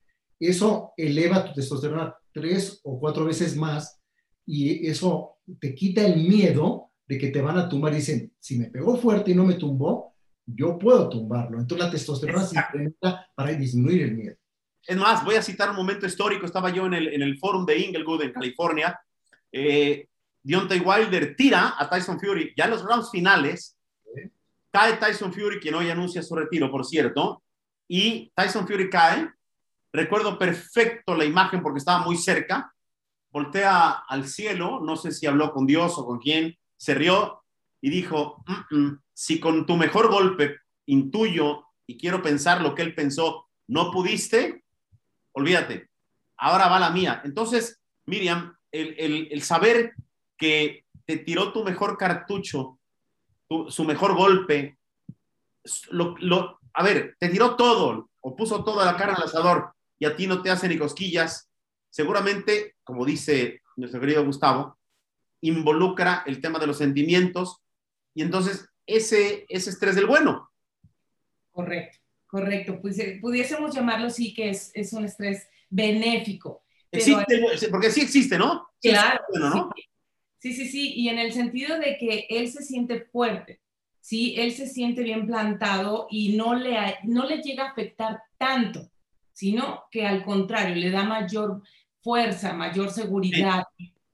[0.47, 3.99] eso eleva tu testosterona tres o cuatro veces más
[4.45, 7.93] y eso te quita el miedo de que te van a tumbar.
[7.93, 11.59] Dicen, si me pegó fuerte y no me tumbó, yo puedo tumbarlo.
[11.59, 14.35] Entonces la testosterona se incrementa para disminuir el miedo.
[14.85, 16.45] Es más, voy a citar un momento histórico.
[16.45, 18.99] Estaba yo en el, en el forum de Inglewood, en California.
[19.51, 20.07] Eh,
[20.43, 23.77] Deontay Wilder tira a Tyson Fury ya en los rounds finales
[24.71, 27.43] cae Tyson Fury, quien hoy anuncia su retiro, por cierto,
[27.87, 29.29] y Tyson Fury cae.
[29.93, 32.73] Recuerdo perfecto la imagen porque estaba muy cerca.
[33.29, 37.43] Voltea al cielo, no sé si habló con Dios o con quién, se rió
[37.81, 38.43] y dijo,
[39.13, 44.63] si con tu mejor golpe intuyo y quiero pensar lo que él pensó, no pudiste,
[45.33, 45.89] olvídate,
[46.37, 47.21] ahora va la mía.
[47.23, 49.93] Entonces, Miriam, el, saber
[50.37, 52.79] que te tiró tu mejor cartucho,
[53.67, 54.77] su mejor golpe,
[55.89, 60.15] lo, a ver, te tiró todo o puso toda la carne al asador y a
[60.15, 61.47] ti no te hace ni cosquillas,
[61.91, 64.79] seguramente, como dice nuestro querido Gustavo,
[65.41, 67.61] involucra el tema de los sentimientos
[68.15, 70.51] y entonces ese, ese estrés del bueno.
[71.51, 72.81] Correcto, correcto.
[72.81, 76.63] Pues, eh, pudiésemos llamarlo sí que es, es un estrés benéfico.
[76.91, 78.69] Existe, porque sí existe, ¿no?
[78.81, 79.21] Claro.
[80.39, 83.61] Sí, sí, sí, y en el sentido de que él se siente fuerte,
[83.99, 84.33] ¿sí?
[84.35, 88.90] Él se siente bien plantado y no le, no le llega a afectar tanto,
[89.41, 91.63] sino que al contrario, le da mayor
[91.99, 93.63] fuerza, mayor seguridad,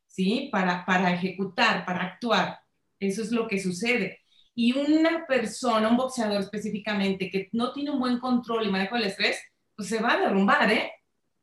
[0.05, 0.47] ¿sí?
[0.49, 2.61] Para, para ejecutar, para actuar.
[2.97, 4.21] Eso es lo que sucede.
[4.55, 9.07] Y una persona, un boxeador específicamente, que no tiene un buen control y manejo del
[9.07, 9.37] estrés,
[9.75, 10.93] pues se va a derrumbar, ¿eh?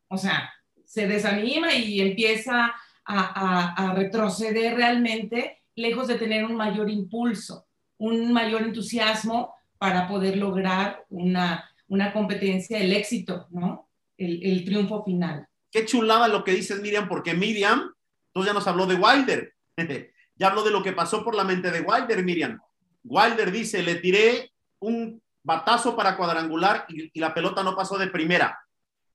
[0.08, 0.50] O sea,
[0.86, 7.66] se desanima y empieza a, a, retroceder realmente, lejos de tener un mayor impulso,
[7.98, 13.88] un mayor entusiasmo para poder lograr una, una competencia, el éxito, ¿no?
[14.18, 15.46] El, el, triunfo final.
[15.70, 17.92] Qué chulada lo que dices, Miriam, porque Miriam,
[18.32, 19.54] tú ya nos habló de Wilder,
[20.36, 22.60] ya habló de lo que pasó por la mente de Wilder, Miriam.
[23.04, 28.08] Wilder dice, le tiré un batazo para cuadrangular y, y la pelota no pasó de
[28.08, 28.58] primera,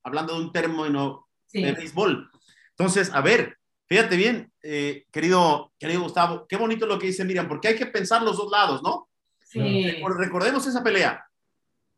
[0.02, 2.30] hablando de un término de béisbol.
[2.70, 7.46] Entonces, a ver, fíjate bien, eh, querido, querido Gustavo, qué bonito lo que dice Miriam,
[7.46, 9.08] porque hay que pensar los dos lados, ¿no?
[9.44, 10.00] Sí.
[10.16, 11.29] Recordemos esa pelea.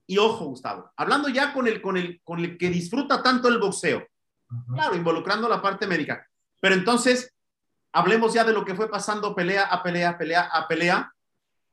[0.06, 3.58] Y ojo, Gustavo, hablando ya con el, con el, con el que disfruta tanto el
[3.58, 4.06] boxeo,
[4.68, 6.26] claro, involucrando la parte médica,
[6.60, 7.34] pero entonces,
[7.92, 11.12] hablemos ya de lo que fue pasando pelea a pelea, pelea a pelea.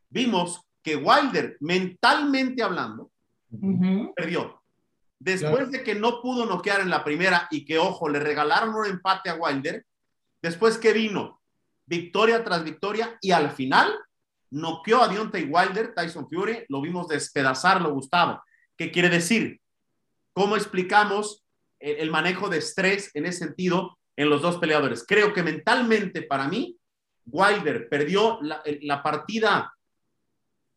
[0.10, 3.12] Vimos que Wilder, mentalmente hablando,
[4.15, 4.63] perdió.
[5.20, 8.86] Después de que no pudo noquear en la primera y que, ojo, le regalaron un
[8.86, 9.86] empate a Wilder,
[10.42, 11.39] después que vino
[11.86, 13.94] victoria tras victoria y al final
[14.52, 18.42] noqueó a Deontay Wilder, Tyson Fury, lo vimos despedazarlo, Gustavo.
[18.78, 19.60] ¿Qué quiere decir?
[20.34, 21.46] ¿Cómo explicamos
[21.80, 25.06] el, manejo de estrés en ese sentido en los dos peleadores?
[25.08, 26.78] Creo que mentalmente para mí,
[27.26, 29.74] Wilder perdió la, la partida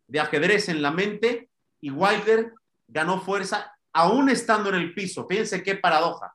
[0.06, 1.48] de ajedrez en la mente
[1.80, 2.52] y Wilder
[2.86, 5.26] ganó fuerza aún estando en el piso.
[5.26, 6.34] Fíjense qué paradoja.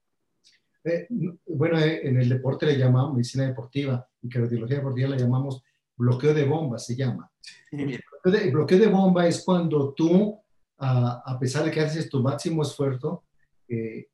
[0.84, 1.08] Eh,
[1.46, 5.62] bueno, eh, en el deporte le llamamos medicina deportiva y cardiología deportiva le llamamos
[5.98, 7.32] bloqueo de bomba, se llama.
[7.72, 10.40] el bloqueo de bomba es cuando tú,
[10.78, 13.24] a pesar de que haces tu máximo esfuerzo,
[13.68, 14.08] eh,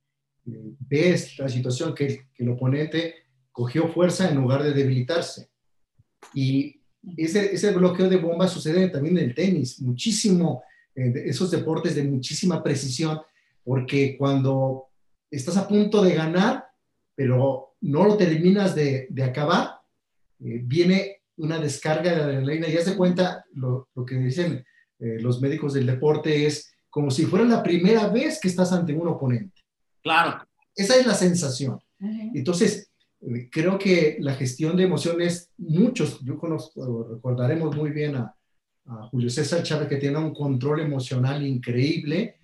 [0.46, 3.16] ves la situación que, que, el oponente
[3.52, 5.50] cogió fuerza en lugar de debilitarse.
[6.34, 6.82] Y
[7.18, 10.64] ese, ese bloqueo de bomba sucede también en el tenis, muchísimo,
[10.96, 13.20] esos deportes de muchísima precisión
[13.64, 14.90] porque cuando
[15.32, 16.66] estás a punto de ganar,
[17.16, 19.80] pero no lo terminas de, de acabar,
[20.40, 22.68] eh, viene una descarga de adrenalina.
[22.68, 24.66] Ya se cuenta lo, lo que dicen
[25.00, 28.94] eh, los médicos del deporte es como si fuera la primera vez que estás ante
[28.94, 29.62] un oponente.
[30.02, 30.46] Claro.
[30.76, 31.80] Esa es la sensación.
[32.34, 32.92] Entonces,
[33.22, 38.36] eh, creo que la gestión de emociones, muchos, yo conozco, recordaremos muy bien a,
[38.86, 42.36] a Julio César Chávez, que tiene un control emocional increíble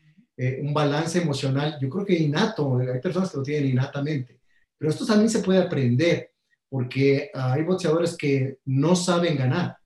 [0.42, 4.40] eh, un balance emocional, yo creo que innato, hay personas que lo tienen innatamente,
[4.78, 6.29] pero esto también se puede aprender,
[6.70, 9.78] porque hay boxeadores que no saben ganar.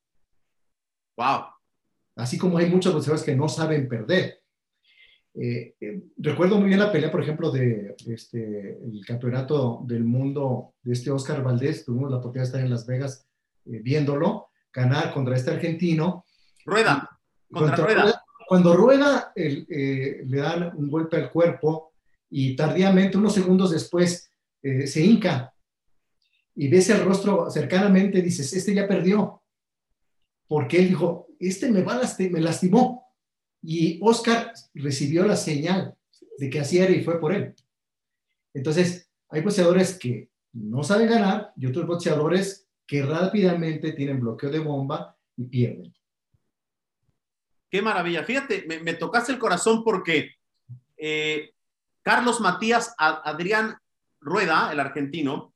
[1.17, 1.45] Wow.
[2.15, 4.41] Así como hay muchos boxeadores que no saben perder.
[5.35, 10.75] Eh, eh, recuerdo muy bien la pelea, por ejemplo, de este, el campeonato del mundo
[10.83, 11.85] de este Oscar Valdés.
[11.85, 13.27] Tuvimos la oportunidad de estar en Las Vegas
[13.65, 16.25] viéndolo, ganar contra este argentino.
[16.65, 17.09] Rueda,
[17.51, 18.23] contra, Rueda.
[18.47, 21.93] Cuando rueda, eh, le dan un golpe al cuerpo
[22.29, 24.29] y tardíamente, unos segundos después,
[24.61, 25.52] eh, se hinca
[26.55, 29.41] y ves el rostro cercanamente, dices, este ya perdió.
[30.47, 33.07] Porque él dijo, este me, va me lastimó.
[33.61, 35.95] Y Oscar recibió la señal
[36.37, 37.55] de que así era y fue por él.
[38.53, 44.59] Entonces, hay boxeadores que no saben ganar y otros boxeadores que rápidamente tienen bloqueo de
[44.59, 45.93] bomba y pierden.
[47.69, 48.23] Qué maravilla.
[48.23, 50.35] Fíjate, me, tocaste el corazón porque
[50.95, 51.51] eh,
[52.03, 53.77] Carlos Matías Adrián
[54.19, 55.52] Rueda, el argentino,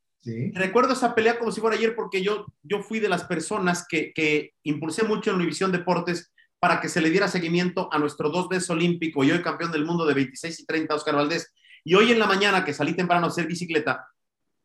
[0.53, 4.11] recuerdo esa pelea como si fuera ayer porque yo, yo fui de las personas que,
[4.13, 8.49] que impulsé mucho en Univisión Deportes para que se le diera seguimiento a nuestro dos
[8.49, 11.53] veces olímpico y hoy campeón del mundo de 26 y 30, Oscar Valdés.
[11.83, 14.07] Y hoy en la mañana que salí temprano a hacer bicicleta,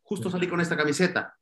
[0.03, 1.37] justo salí con esta camiseta.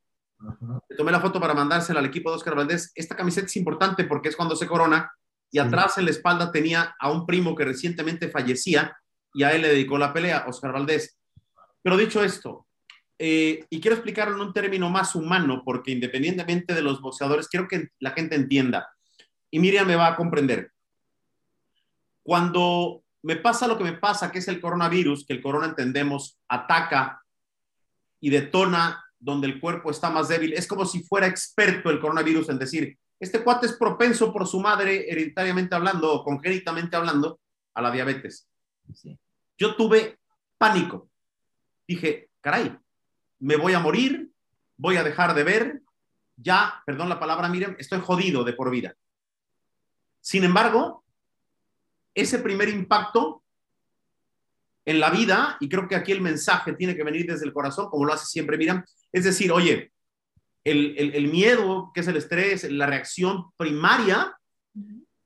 [0.89, 2.93] Le tomé la foto para mandársela al equipo de Oscar Valdés.
[2.95, 5.11] Esta camiseta es importante porque es cuando se corona
[5.51, 8.97] y atrás en la espalda tenía a un primo que recientemente fallecía
[9.33, 11.19] y a él le dedicó la pelea, Oscar Valdés.
[11.83, 12.67] Pero dicho esto,
[13.23, 17.69] eh, y quiero explicarlo en un término más humano, porque independientemente de los boxeadores, quiero
[17.69, 18.89] que la gente entienda,
[19.51, 20.73] y Miriam me va a comprender.
[22.23, 26.39] Cuando me pasa lo que me pasa, que es el coronavirus, que el corona entendemos,
[26.49, 27.23] ataca
[28.21, 32.49] y detona donde el cuerpo está más débil, es como si fuera experto el coronavirus
[32.49, 37.39] en decir, este cuate es propenso por su madre, hereditariamente hablando o congénitamente hablando,
[37.75, 38.49] a la diabetes.
[39.59, 40.19] Yo tuve
[40.57, 41.11] pánico.
[41.87, 42.79] Dije, caray,
[43.41, 44.31] me voy a morir,
[44.77, 45.83] voy a dejar de ver,
[46.37, 48.95] ya, perdón la palabra, miren, estoy jodido de por vida.
[50.21, 51.05] Sin embargo,
[52.15, 53.43] ese primer impacto
[54.85, 57.89] en la vida, y creo que aquí el mensaje tiene que venir desde el corazón,
[57.91, 59.93] como lo hace siempre Miriam, es decir, oye,
[60.65, 64.37] el, miedo, que es el estrés, la reacción primaria,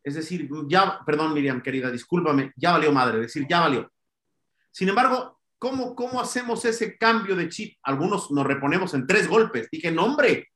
[0.03, 3.91] es decir, ya, perdón Miriam, querida, discúlpame, ya valió madre, es decir, ya valió.
[4.71, 5.34] Sin embargo,
[5.65, 7.79] ¿cómo, ¿cómo hacemos ese cambio de chip?
[7.85, 9.67] Algunos nos reponemos en tres golpes.
[9.73, 10.49] Dije, no hombre,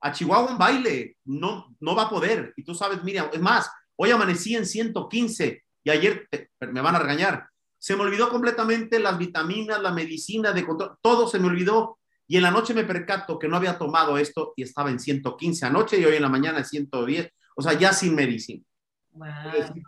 [0.00, 2.54] a Chihuahua un baile, no, no va a poder.
[2.56, 6.26] Y tú sabes, Miriam, es más, hoy amanecí en 115 y ayer
[6.72, 7.46] me van a regañar.
[7.78, 12.36] Se me olvidó completamente las vitaminas, la medicina de control, todo se me olvidó y
[12.36, 16.00] en la noche me percato que no había tomado esto y estaba en 115 anoche
[16.00, 18.64] y hoy en la mañana en 110, o sea, ya sin medicina.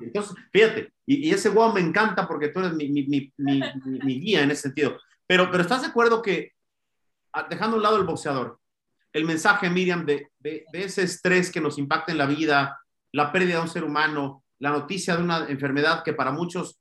[0.01, 4.43] Entonces, fíjate, y, ese wow me encanta porque tú eres mi, mi, mi, mi, guía
[4.43, 4.99] en ese sentido.
[5.27, 6.53] Pero, pero ¿estás de acuerdo que,
[7.49, 8.59] dejando a un lado el boxeador,
[9.13, 12.81] el mensaje, Miriam, de, de, de, ese estrés que nos impacta en la vida,
[13.13, 16.81] la pérdida de un ser humano, la noticia de una enfermedad que para muchos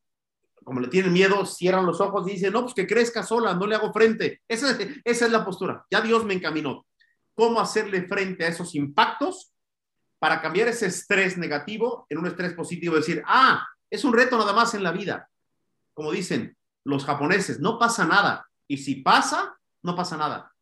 [0.70, 3.66] como le tienen miedo, cierran los ojos y dicen, no, pues que crezca sola, no
[3.66, 4.42] le hago frente.
[4.48, 5.84] Esa, esa es la postura.
[5.90, 6.86] Ya Dios me encaminó.
[7.34, 9.52] ¿Cómo hacerle frente a esos impactos
[10.20, 12.96] para cambiar ese estrés negativo en un estrés positivo?
[12.96, 15.30] Decir, ah, es un reto nada más en la vida.
[15.94, 18.48] Como dicen los japoneses, no pasa nada.
[18.68, 20.54] Y si pasa, no pasa nada.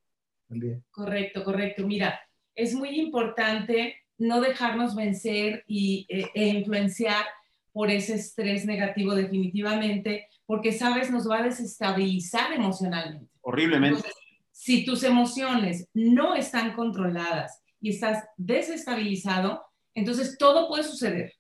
[0.92, 1.86] Correcto, correcto.
[1.86, 2.20] Mira,
[2.56, 7.26] es muy importante no dejarnos vencer y, eh, e influenciar
[7.72, 13.32] por ese estrés negativo definitivamente, porque, sabes, nos va a desestabilizar emocionalmente.
[13.42, 14.10] Horriblemente.
[14.52, 21.34] si tus emociones no están controladas y estás desestabilizado, entonces todo puede suceder.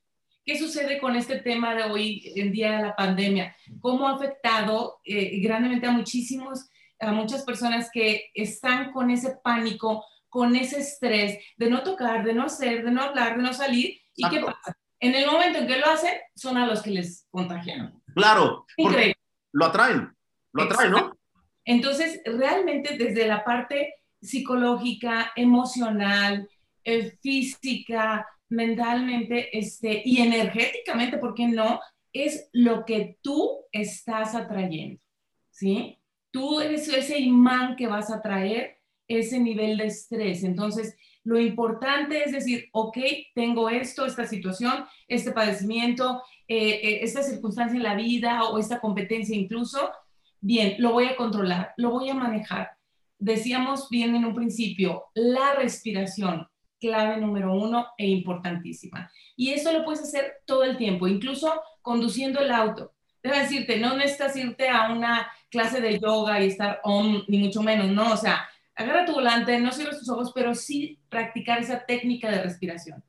[0.45, 3.55] ¿Qué sucede con este tema de hoy en día de la pandemia?
[3.81, 6.69] ¿Cómo ha afectado eh, grandemente a muchísimos,
[6.99, 12.33] a muchas personas que están con ese pánico, con ese estrés de no tocar, de
[12.33, 13.99] no hacer, de no hablar, de no salir?
[14.15, 14.77] ¿Y qué pasa?
[14.99, 18.01] en el momento en que lo hacen, son a los que les contagian.
[18.15, 19.15] Claro, porque
[19.51, 20.15] lo atraen,
[20.53, 21.17] lo atraen, ¿no?
[21.65, 26.49] Entonces, realmente desde la parte psicológica, emocional,
[26.83, 31.79] eh, física, mentalmente este, y energéticamente, ¿por qué no?
[32.13, 35.01] Es lo que tú estás atrayendo,
[35.49, 35.99] ¿sí?
[36.31, 38.77] Tú eres ese imán que vas a atraer
[39.07, 40.43] ese nivel de estrés.
[40.43, 42.97] Entonces, lo importante es decir, ok,
[43.35, 48.79] tengo esto, esta situación, este padecimiento, eh, eh, esta circunstancia en la vida o esta
[48.79, 49.91] competencia incluso.
[50.39, 52.76] Bien, lo voy a controlar, lo voy a manejar.
[53.19, 56.47] Decíamos bien en un principio, la respiración,
[56.79, 59.11] clave número uno e importantísima.
[59.35, 62.93] Y eso lo puedes hacer todo el tiempo, incluso conduciendo el auto.
[63.23, 67.61] Debo decirte, no necesitas irte a una clase de yoga y estar on, ni mucho
[67.61, 71.85] menos, no, o sea, agarra tu volante, no cierres tus ojos, pero sí practicar esa
[71.85, 73.03] técnica de respiración.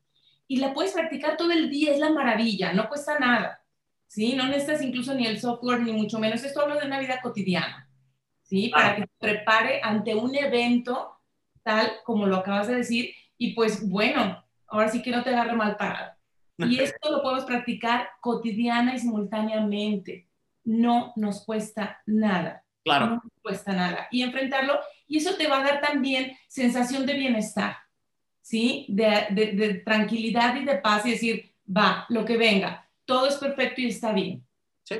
[0.47, 3.63] Y la puedes practicar todo el día, es la maravilla, no cuesta nada.
[4.07, 4.33] ¿Sí?
[4.33, 6.43] No necesitas incluso ni el software, ni mucho menos.
[6.43, 7.88] Esto hablo de una vida cotidiana.
[8.49, 8.69] ¿Sí?
[8.69, 11.15] Para que te prepare ante un evento
[11.63, 13.13] tal como lo acabas de decir.
[13.37, 16.13] Y pues bueno, ahora sí que no te agarre mal parado.
[16.57, 20.27] Y esto lo podemos practicar cotidiana y simultáneamente.
[20.63, 22.63] No nos cuesta nada.
[22.83, 23.05] Claro.
[23.05, 24.07] No nos cuesta nada.
[24.09, 24.79] Y enfrentarlo
[25.09, 27.77] y eso te va a dar también sensación de bienestar,
[28.41, 28.85] ¿sí?
[28.87, 33.87] De, tranquilidad y de paz y decir, va, lo que venga, todo es perfecto y
[33.87, 34.45] está bien.
[34.83, 34.97] Sí,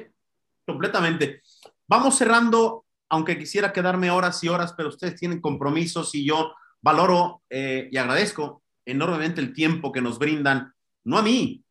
[0.66, 1.43] completamente.
[1.88, 7.41] Vamos cerrando, aunque quisiera quedarme horas y horas, pero ustedes tienen compromisos y yo valoro
[7.49, 11.64] eh, y agradezco enormemente el tiempo que nos brindan, no a mí,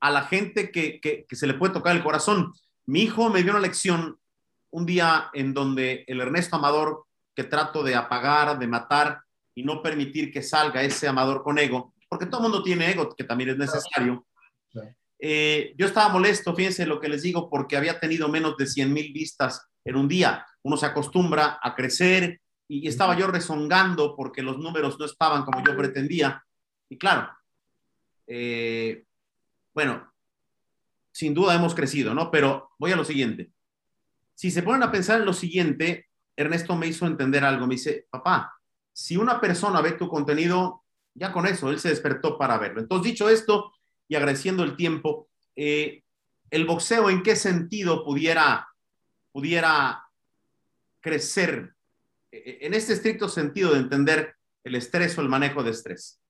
[0.00, 2.52] a la gente que, que, que, se le puede tocar el corazón.
[2.86, 4.18] Mi hijo me dio una lección
[4.70, 9.22] un día en donde el Ernesto Amador que trato de apagar, de matar
[9.54, 13.14] y no permitir que salga ese amador con ego, porque todo el mundo tiene ego,
[13.14, 14.26] que también es necesario.
[15.18, 18.92] Eh, yo estaba molesto, fíjense lo que les digo, porque había tenido menos de 100
[18.92, 20.46] mil vistas en un día.
[20.62, 25.64] Uno se acostumbra a crecer y, estaba yo rezongando porque los números no estaban como
[25.64, 26.44] yo pretendía.
[26.88, 27.28] Y claro,
[28.26, 29.04] eh,
[29.74, 30.12] bueno,
[31.12, 32.30] sin duda hemos crecido, ¿no?
[32.30, 33.50] Pero voy a lo siguiente.
[34.34, 37.66] Si se ponen a pensar en lo siguiente, Ernesto me hizo entender algo.
[37.66, 38.54] Me dice, papá,
[38.92, 40.84] si una persona ve tu contenido,
[41.14, 42.80] ya con eso, él se despertó para verlo.
[42.80, 43.72] Entonces, dicho esto,
[44.08, 46.02] y agradeciendo el tiempo, eh,
[46.50, 48.68] el boxeo en qué sentido pudiera,
[49.32, 50.04] pudiera
[51.00, 51.74] crecer
[52.30, 54.34] e, e, en este estricto sentido de entender
[54.64, 56.20] el estrés o el manejo de estrés.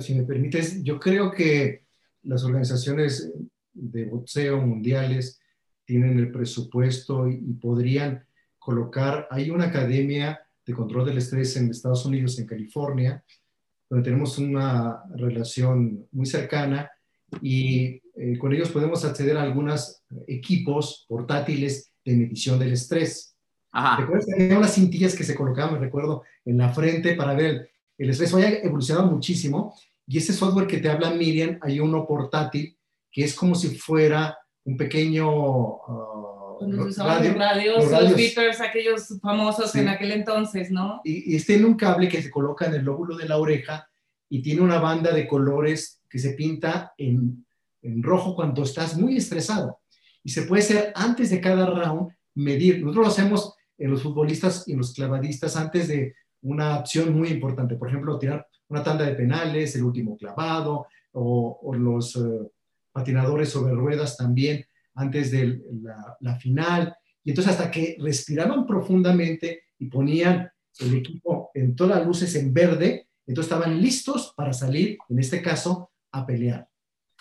[0.00, 1.84] Si me permites, yo creo que
[2.22, 3.32] las organizaciones
[3.72, 5.40] de boxeo mundiales
[5.84, 8.24] tienen el presupuesto y, podrían
[8.58, 13.22] colocar, hay una academia de control del estrés en Estados Unidos, en California,
[13.88, 16.90] donde tenemos una relación muy cercana
[17.42, 23.33] y eh, con ellos podemos acceder a algunos equipos portátiles de medición del estrés.
[23.74, 24.00] Ajá.
[24.00, 28.10] ¿Recuerdas había unas cintillas que se colocaban, me recuerdo, en la frente para ver el,
[28.10, 28.32] estrés?
[28.32, 29.74] Hoy ha evolucionado muchísimo
[30.06, 32.78] y ese software que te habla Miriam, hay uno portátil
[33.10, 35.28] que es como si fuera un pequeño...
[35.28, 41.00] Uh, cuando se usaban los radios, los, beepers, aquellos famosos en aquel entonces, ¿no?
[41.02, 43.88] Y, y este en un cable que se coloca en el lóbulo de la oreja
[44.28, 47.44] y tiene una banda de colores que se pinta en,
[47.82, 49.80] en rojo cuando estás muy estresado.
[50.22, 52.80] Y se puede hacer antes de cada round, medir.
[52.80, 57.28] Nosotros lo hacemos en los futbolistas y en los clavadistas antes de una acción muy
[57.28, 57.76] importante.
[57.76, 62.50] Por ejemplo, tirar una tanda de penales, el último clavado, o, o los uh,
[62.92, 64.64] patinadores sobre ruedas también
[64.94, 65.60] antes de
[66.20, 66.96] la, final.
[67.24, 70.50] Y entonces hasta que respiraban profundamente y ponían
[70.80, 75.42] el equipo en todas las luces en verde, entonces estaban listos para salir, en este
[75.42, 76.68] caso, a pelear.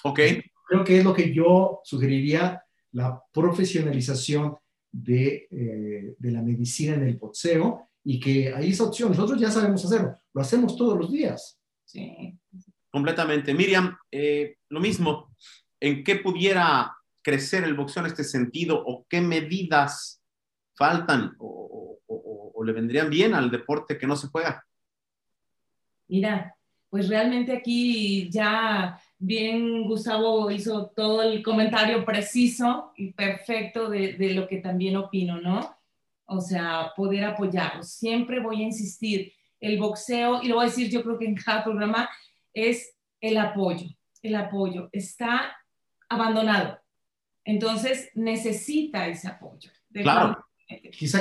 [0.03, 0.19] Ok.
[0.67, 4.55] Creo que es lo que yo sugeriría, la profesionalización
[4.93, 9.09] de, eh, de la medicina en el boxeo y que hay esa opción.
[9.09, 11.59] Nosotros ya sabemos hacerlo, lo hacemos todos los días.
[11.83, 12.37] Sí.
[12.89, 13.53] Completamente.
[13.53, 15.35] Miriam, eh, lo mismo,
[15.79, 20.21] ¿en qué pudiera crecer el boxeo en este sentido o qué medidas
[20.75, 21.99] faltan o,
[22.63, 24.65] le vendrían bien al deporte que no se juega?
[26.07, 26.55] Mira,
[26.89, 34.33] pues realmente aquí ya bien Gustavo hizo todo el comentario preciso y perfecto de, de
[34.33, 35.77] lo que también opino, ¿no?
[36.25, 37.89] O sea, poder apoyarlos.
[37.89, 41.35] Siempre voy a insistir, el boxeo, y lo voy a decir yo creo que en
[41.35, 42.09] cada programa,
[42.53, 43.87] es el apoyo.
[44.21, 45.55] El apoyo está
[46.09, 46.79] abandonado.
[47.45, 49.71] Entonces, necesita ese apoyo.
[49.93, 50.45] Claro.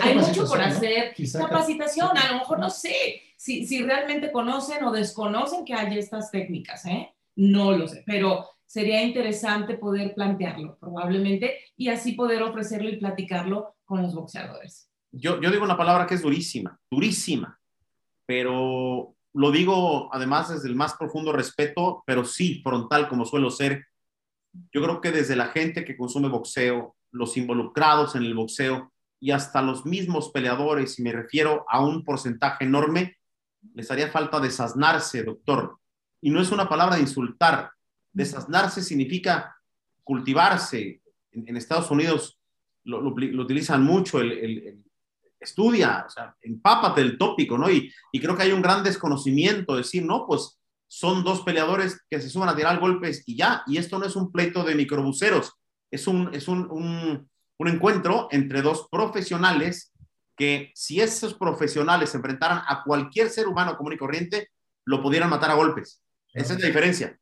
[0.03, 1.15] Hay mucho por hacer.
[1.39, 6.31] capacitación, a lo mejor no sé si, si, realmente conocen o desconocen que hay estas
[6.31, 7.13] técnicas, ¿eh?
[7.37, 13.77] No lo sé, pero sería interesante poder plantearlo probablemente y así poder ofrecerlo y platicarlo
[13.85, 14.91] con los boxeadores.
[15.11, 17.59] Yo, yo digo una palabra que es durísima, durísima,
[18.27, 23.87] pero lo digo además desde el más profundo respeto, pero sí frontal como suelo ser
[24.73, 29.31] yo creo que desde la gente que consume boxeo, los involucrados en el boxeo y
[29.31, 33.17] hasta los mismos peleadores, y me refiero a un porcentaje enorme,
[33.75, 35.79] les haría falta desasnarse, doctor.
[36.23, 37.71] Y no es una palabra de insultar.
[38.13, 39.55] Desasnarse significa
[40.03, 41.03] cultivarse.
[41.33, 42.39] En, Estados Unidos
[42.85, 44.83] lo, utilizan mucho, el,
[45.39, 47.71] estudia, o sea, empápate del tópico, ¿no?
[47.71, 50.59] Y, y creo que hay un gran desconocimiento, decir, no, pues
[50.89, 54.15] son dos peleadores que se suman a tirar golpes y ya, y esto no es
[54.15, 55.53] un pleito de microbuceros,
[55.91, 59.93] es un, es un, un, un encuentro entre dos profesionales
[60.37, 64.51] que si esos profesionales se enfrentaran a cualquier ser humano común y corriente,
[64.85, 66.02] lo pudieran matar a golpes.
[66.33, 67.19] Esa es la diferencia.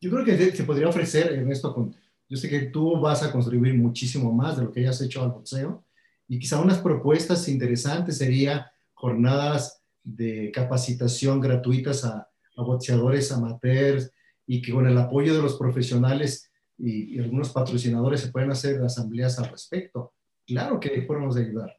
[0.00, 1.94] Yo creo que se podría ofrecer en esto, con,
[2.28, 5.30] yo sé que tú vas a contribuir muchísimo más de lo que hayas hecho al
[5.30, 5.84] boxeo,
[6.28, 14.12] y quizá unas propuestas interesantes sería jornadas de capacitación gratuitas a, boxeadores amateurs
[14.46, 19.40] y que con el apoyo de los profesionales y, algunos patrocinadores se pueden hacer asambleas
[19.40, 20.12] al respecto.
[20.46, 21.76] Claro que podemos ayudar.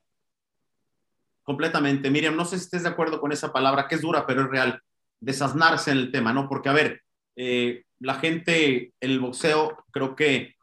[1.46, 2.10] Completamente.
[2.10, 4.50] Miriam, no sé si estés de acuerdo con esa palabra, que es dura, pero es
[4.50, 4.82] real,
[5.22, 6.50] desasnarse en el tema, ¿no?
[6.50, 7.02] Porque, a ver,
[7.38, 10.56] eh, la gente, el boxeo, creo que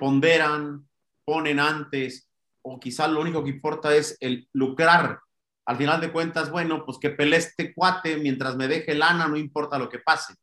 [0.00, 0.88] ponderan,
[1.24, 2.28] ponen antes,
[2.62, 5.20] o quizá lo único que importa es el lucrar
[5.66, 9.36] al final de cuentas, bueno, pues que pelee este cuate mientras me deje lana, no
[9.36, 10.34] importa lo que pase.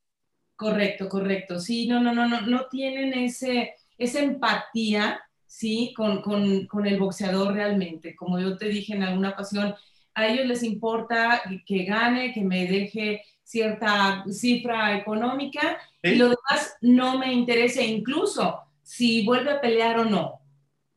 [0.56, 1.60] Correcto, correcto.
[1.60, 5.22] Sí, no, no, no, no, no tienen ese, esa empatía,
[5.52, 8.16] sí, con, con, con el boxeador realmente.
[8.16, 9.76] Como yo te dije en alguna ocasión,
[10.14, 16.78] a ellos les importa que gane, que me deje cierta cifra económica y lo demás
[16.80, 20.40] no me interesa, incluso si vuelve a pelear o no.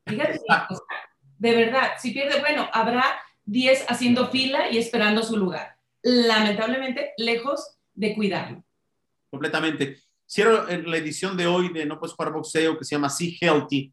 [0.07, 0.40] Fíjate,
[1.38, 3.05] de verdad, si pierde, bueno, habrá
[3.46, 5.76] 10 haciendo fila y esperando su lugar.
[6.02, 8.64] Lamentablemente, lejos de cuidarlo.
[9.30, 9.98] Completamente.
[10.24, 13.92] Cierro la edición de hoy de No Puedes Jugar Boxeo que se llama See Healthy,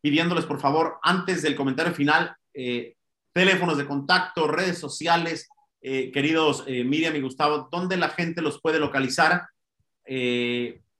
[0.00, 2.94] pidiéndoles por favor, antes del comentario final, eh,
[3.32, 5.48] teléfonos de contacto, redes sociales,
[5.82, 9.46] eh, queridos eh, Miriam y Gustavo, ¿dónde la gente los puede localizar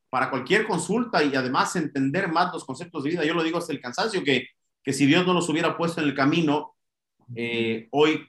[0.09, 3.24] para cualquier consulta y además entender más los conceptos de vida?
[3.24, 4.46] Yo lo digo hasta el cansancio, que,
[4.84, 6.76] que si Dios no los hubiera puesto en el camino,
[7.90, 8.24] hoy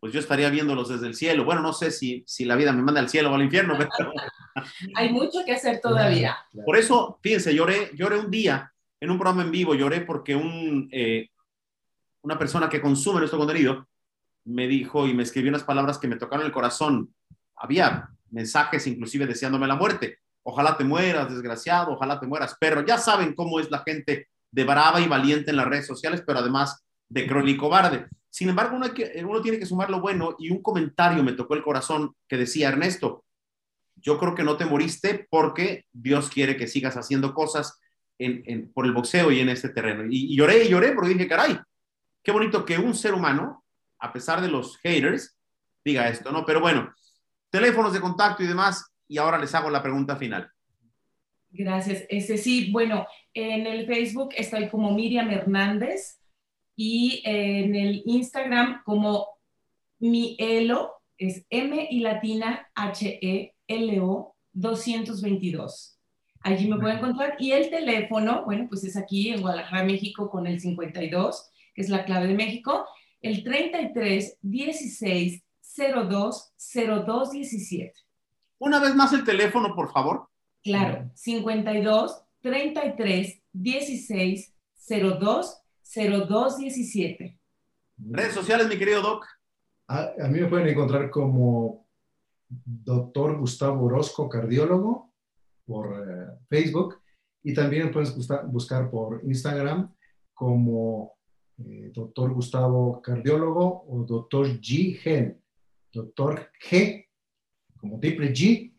[0.00, 1.44] pues yo estaría viéndolos desde el cielo.
[1.44, 3.90] Bueno, no sé si, si la vida me manda al cielo o al infierno, pero...
[4.94, 6.36] Hay mucho que hacer todavía.
[6.64, 10.88] Por eso, fíjense, lloré, lloré un día en un programa en vivo, lloré porque un,
[10.92, 11.28] eh,
[12.22, 13.88] una persona que consume nuestro contenido
[14.44, 17.14] me dijo y me escribió unas palabras que me tocaron el corazón.
[17.56, 20.18] Había mensajes inclusive deseándome la muerte.
[20.42, 22.84] Ojalá te mueras, desgraciado, ojalá te mueras, perro.
[22.84, 26.38] Ya saben cómo es la gente de brava y valiente en las redes sociales, pero
[26.38, 28.06] además de crónico barde.
[28.30, 32.14] Sin embargo, uno tiene que sumar lo bueno y un comentario me tocó el corazón
[32.28, 33.24] que decía, Ernesto,
[33.96, 37.80] yo creo que no te moriste porque Dios quiere que sigas haciendo cosas
[38.74, 40.04] por el boxeo y en este terreno.
[40.10, 41.58] Y, lloré y lloré porque dije, caray,
[42.22, 43.64] qué bonito que un ser humano,
[43.98, 45.36] a pesar de los haters,
[45.84, 46.44] diga esto, ¿no?
[46.44, 46.92] Pero bueno,
[47.50, 50.50] teléfonos de contacto y demás, y ahora les hago la pregunta final.
[51.50, 52.04] Gracias.
[52.08, 56.20] Ese sí, bueno, en el Facebook estoy como Miriam Hernández
[56.76, 59.38] y en el Instagram como
[59.98, 65.97] mi Elo, es M y latina H E L O 222.
[66.42, 67.36] Allí me pueden encontrar.
[67.38, 71.88] Y el teléfono, bueno, pues es aquí en Guadalajara, México, con el 52, que es
[71.88, 72.86] la clave de México,
[73.20, 75.42] el 33 16
[75.76, 76.52] 02
[77.06, 77.92] 02 17.
[78.58, 80.28] Una vez más el teléfono, por favor.
[80.62, 84.54] Claro, 52 33 16
[84.88, 85.62] 02
[85.94, 87.38] 02 17.
[87.98, 89.26] Redes sociales, mi querido Doc.
[89.88, 91.86] A, a mí me pueden encontrar como
[92.48, 95.07] doctor Gustavo Orozco, cardiólogo,
[95.68, 96.96] por eh, Facebook
[97.42, 98.14] y también puedes
[98.50, 99.94] buscar por Instagram
[100.34, 101.14] como
[101.58, 104.96] eh, doctor Gustavo Cardiólogo o doctor G.
[104.98, 105.40] Gen.
[105.92, 107.06] Doctor G,
[107.76, 108.72] como triple G.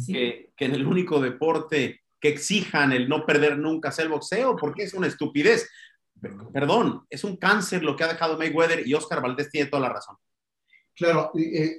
[0.06, 4.82] que, en el único deporte que exijan el no perder nunca sea el boxeo, porque
[4.82, 5.68] es una estupidez.
[6.52, 9.90] Perdón, es un cáncer lo que ha dejado Mayweather y Oscar Valdés tiene toda la
[9.90, 10.16] razón.
[10.96, 11.78] Claro, eh,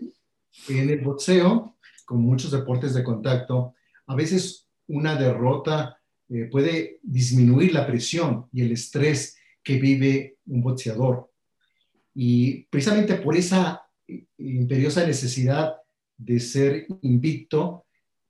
[0.70, 3.76] en el boxeo, con muchos deportes de contacto,
[4.08, 6.00] a veces una derrota
[6.30, 11.30] eh, puede disminuir la presión y el estrés que vive un boxeador.
[12.16, 13.89] Y precisamente por esa
[14.38, 15.76] imperiosa necesidad
[16.18, 17.86] de ser invicto,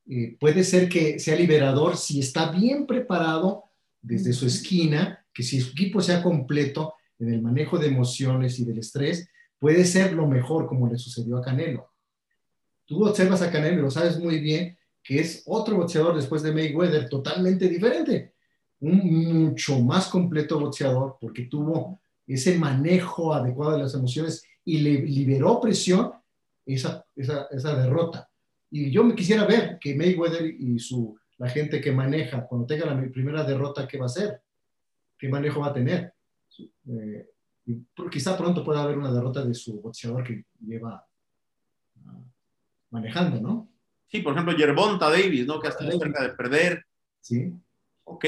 [0.07, 3.65] eh, puede ser que sea liberador si está bien preparado
[4.01, 8.65] desde su esquina, que si su equipo sea completo en el manejo de emociones y
[8.65, 11.91] del estrés, puede ser lo mejor como le sucedió a Canelo.
[12.86, 16.53] Tú observas a Canelo y lo sabes muy bien, que es otro boxeador después de
[16.53, 18.34] Mayweather, totalmente diferente.
[18.80, 25.01] Un mucho más completo boxeador porque tuvo ese manejo adecuado de las emociones y le
[25.01, 26.12] liberó presión
[26.66, 28.30] esa, esa, esa derrota.
[28.72, 32.86] Y yo me quisiera ver que Mayweather y su, la gente que maneja, cuando tenga
[32.86, 34.41] la primera derrota, ¿qué va a hacer?
[35.18, 36.14] ¿Qué manejo va a tener?
[36.88, 37.30] Eh,
[38.12, 41.05] quizá pronto pueda haber una derrota de su boxeador que lleva
[42.05, 42.24] uh,
[42.91, 43.70] manejando, ¿no?
[44.07, 45.60] Sí, por ejemplo, Yerbonta Davis, ¿no?
[45.60, 46.86] Que ha estado cerca de perder.
[47.22, 47.53] Sí.
[48.03, 48.26] Ok.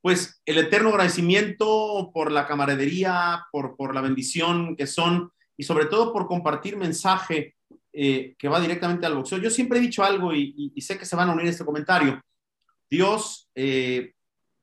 [0.00, 5.86] Pues el eterno agradecimiento por la camaradería, por, por la bendición que son y sobre
[5.86, 7.56] todo por compartir mensaje
[7.92, 9.38] eh, que va directamente al boxeo.
[9.38, 12.20] Yo siempre he dicho algo y, sé que se van a unir a este comentario.
[12.90, 14.12] Dios eh,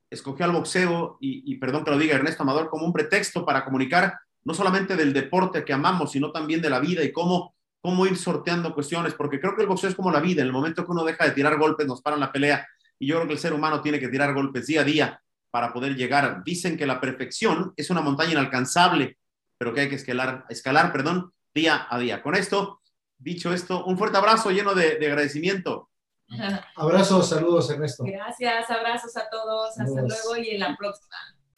[0.10, 3.66] escogió al boxeo y, y, perdón que lo diga Ernesto Amador, como un pretexto para
[3.66, 4.14] comunicar
[4.46, 8.18] no solamente del deporte que amamos, sino también de la vida y cómo, cómo ir
[8.18, 10.92] sorteando cuestiones, porque creo que el boxeo es como la vida, en el momento que
[10.92, 12.68] uno deja de tirar golpes, nos paran la pelea
[13.00, 15.22] y yo creo que el ser humano tiene que tirar golpes día a día
[15.52, 16.44] para poder llegar.
[16.44, 19.18] Dicen que la perfección es una montaña inalcanzable,
[19.58, 22.22] pero que hay que escalar, escalar perdón, día a día.
[22.22, 22.82] Con esto,
[23.18, 25.90] dicho esto, un fuerte abrazo lleno de, de agradecimiento.
[26.76, 28.04] Abrazos, saludos Ernesto.
[28.06, 31.16] Gracias, abrazos a todos, hasta luego y en la próxima.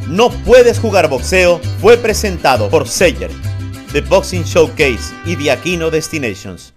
[0.08, 3.32] No puedes jugar boxeo fue presentado por Seller,
[3.92, 6.74] The Boxing Showcase y The Aquino Destinations.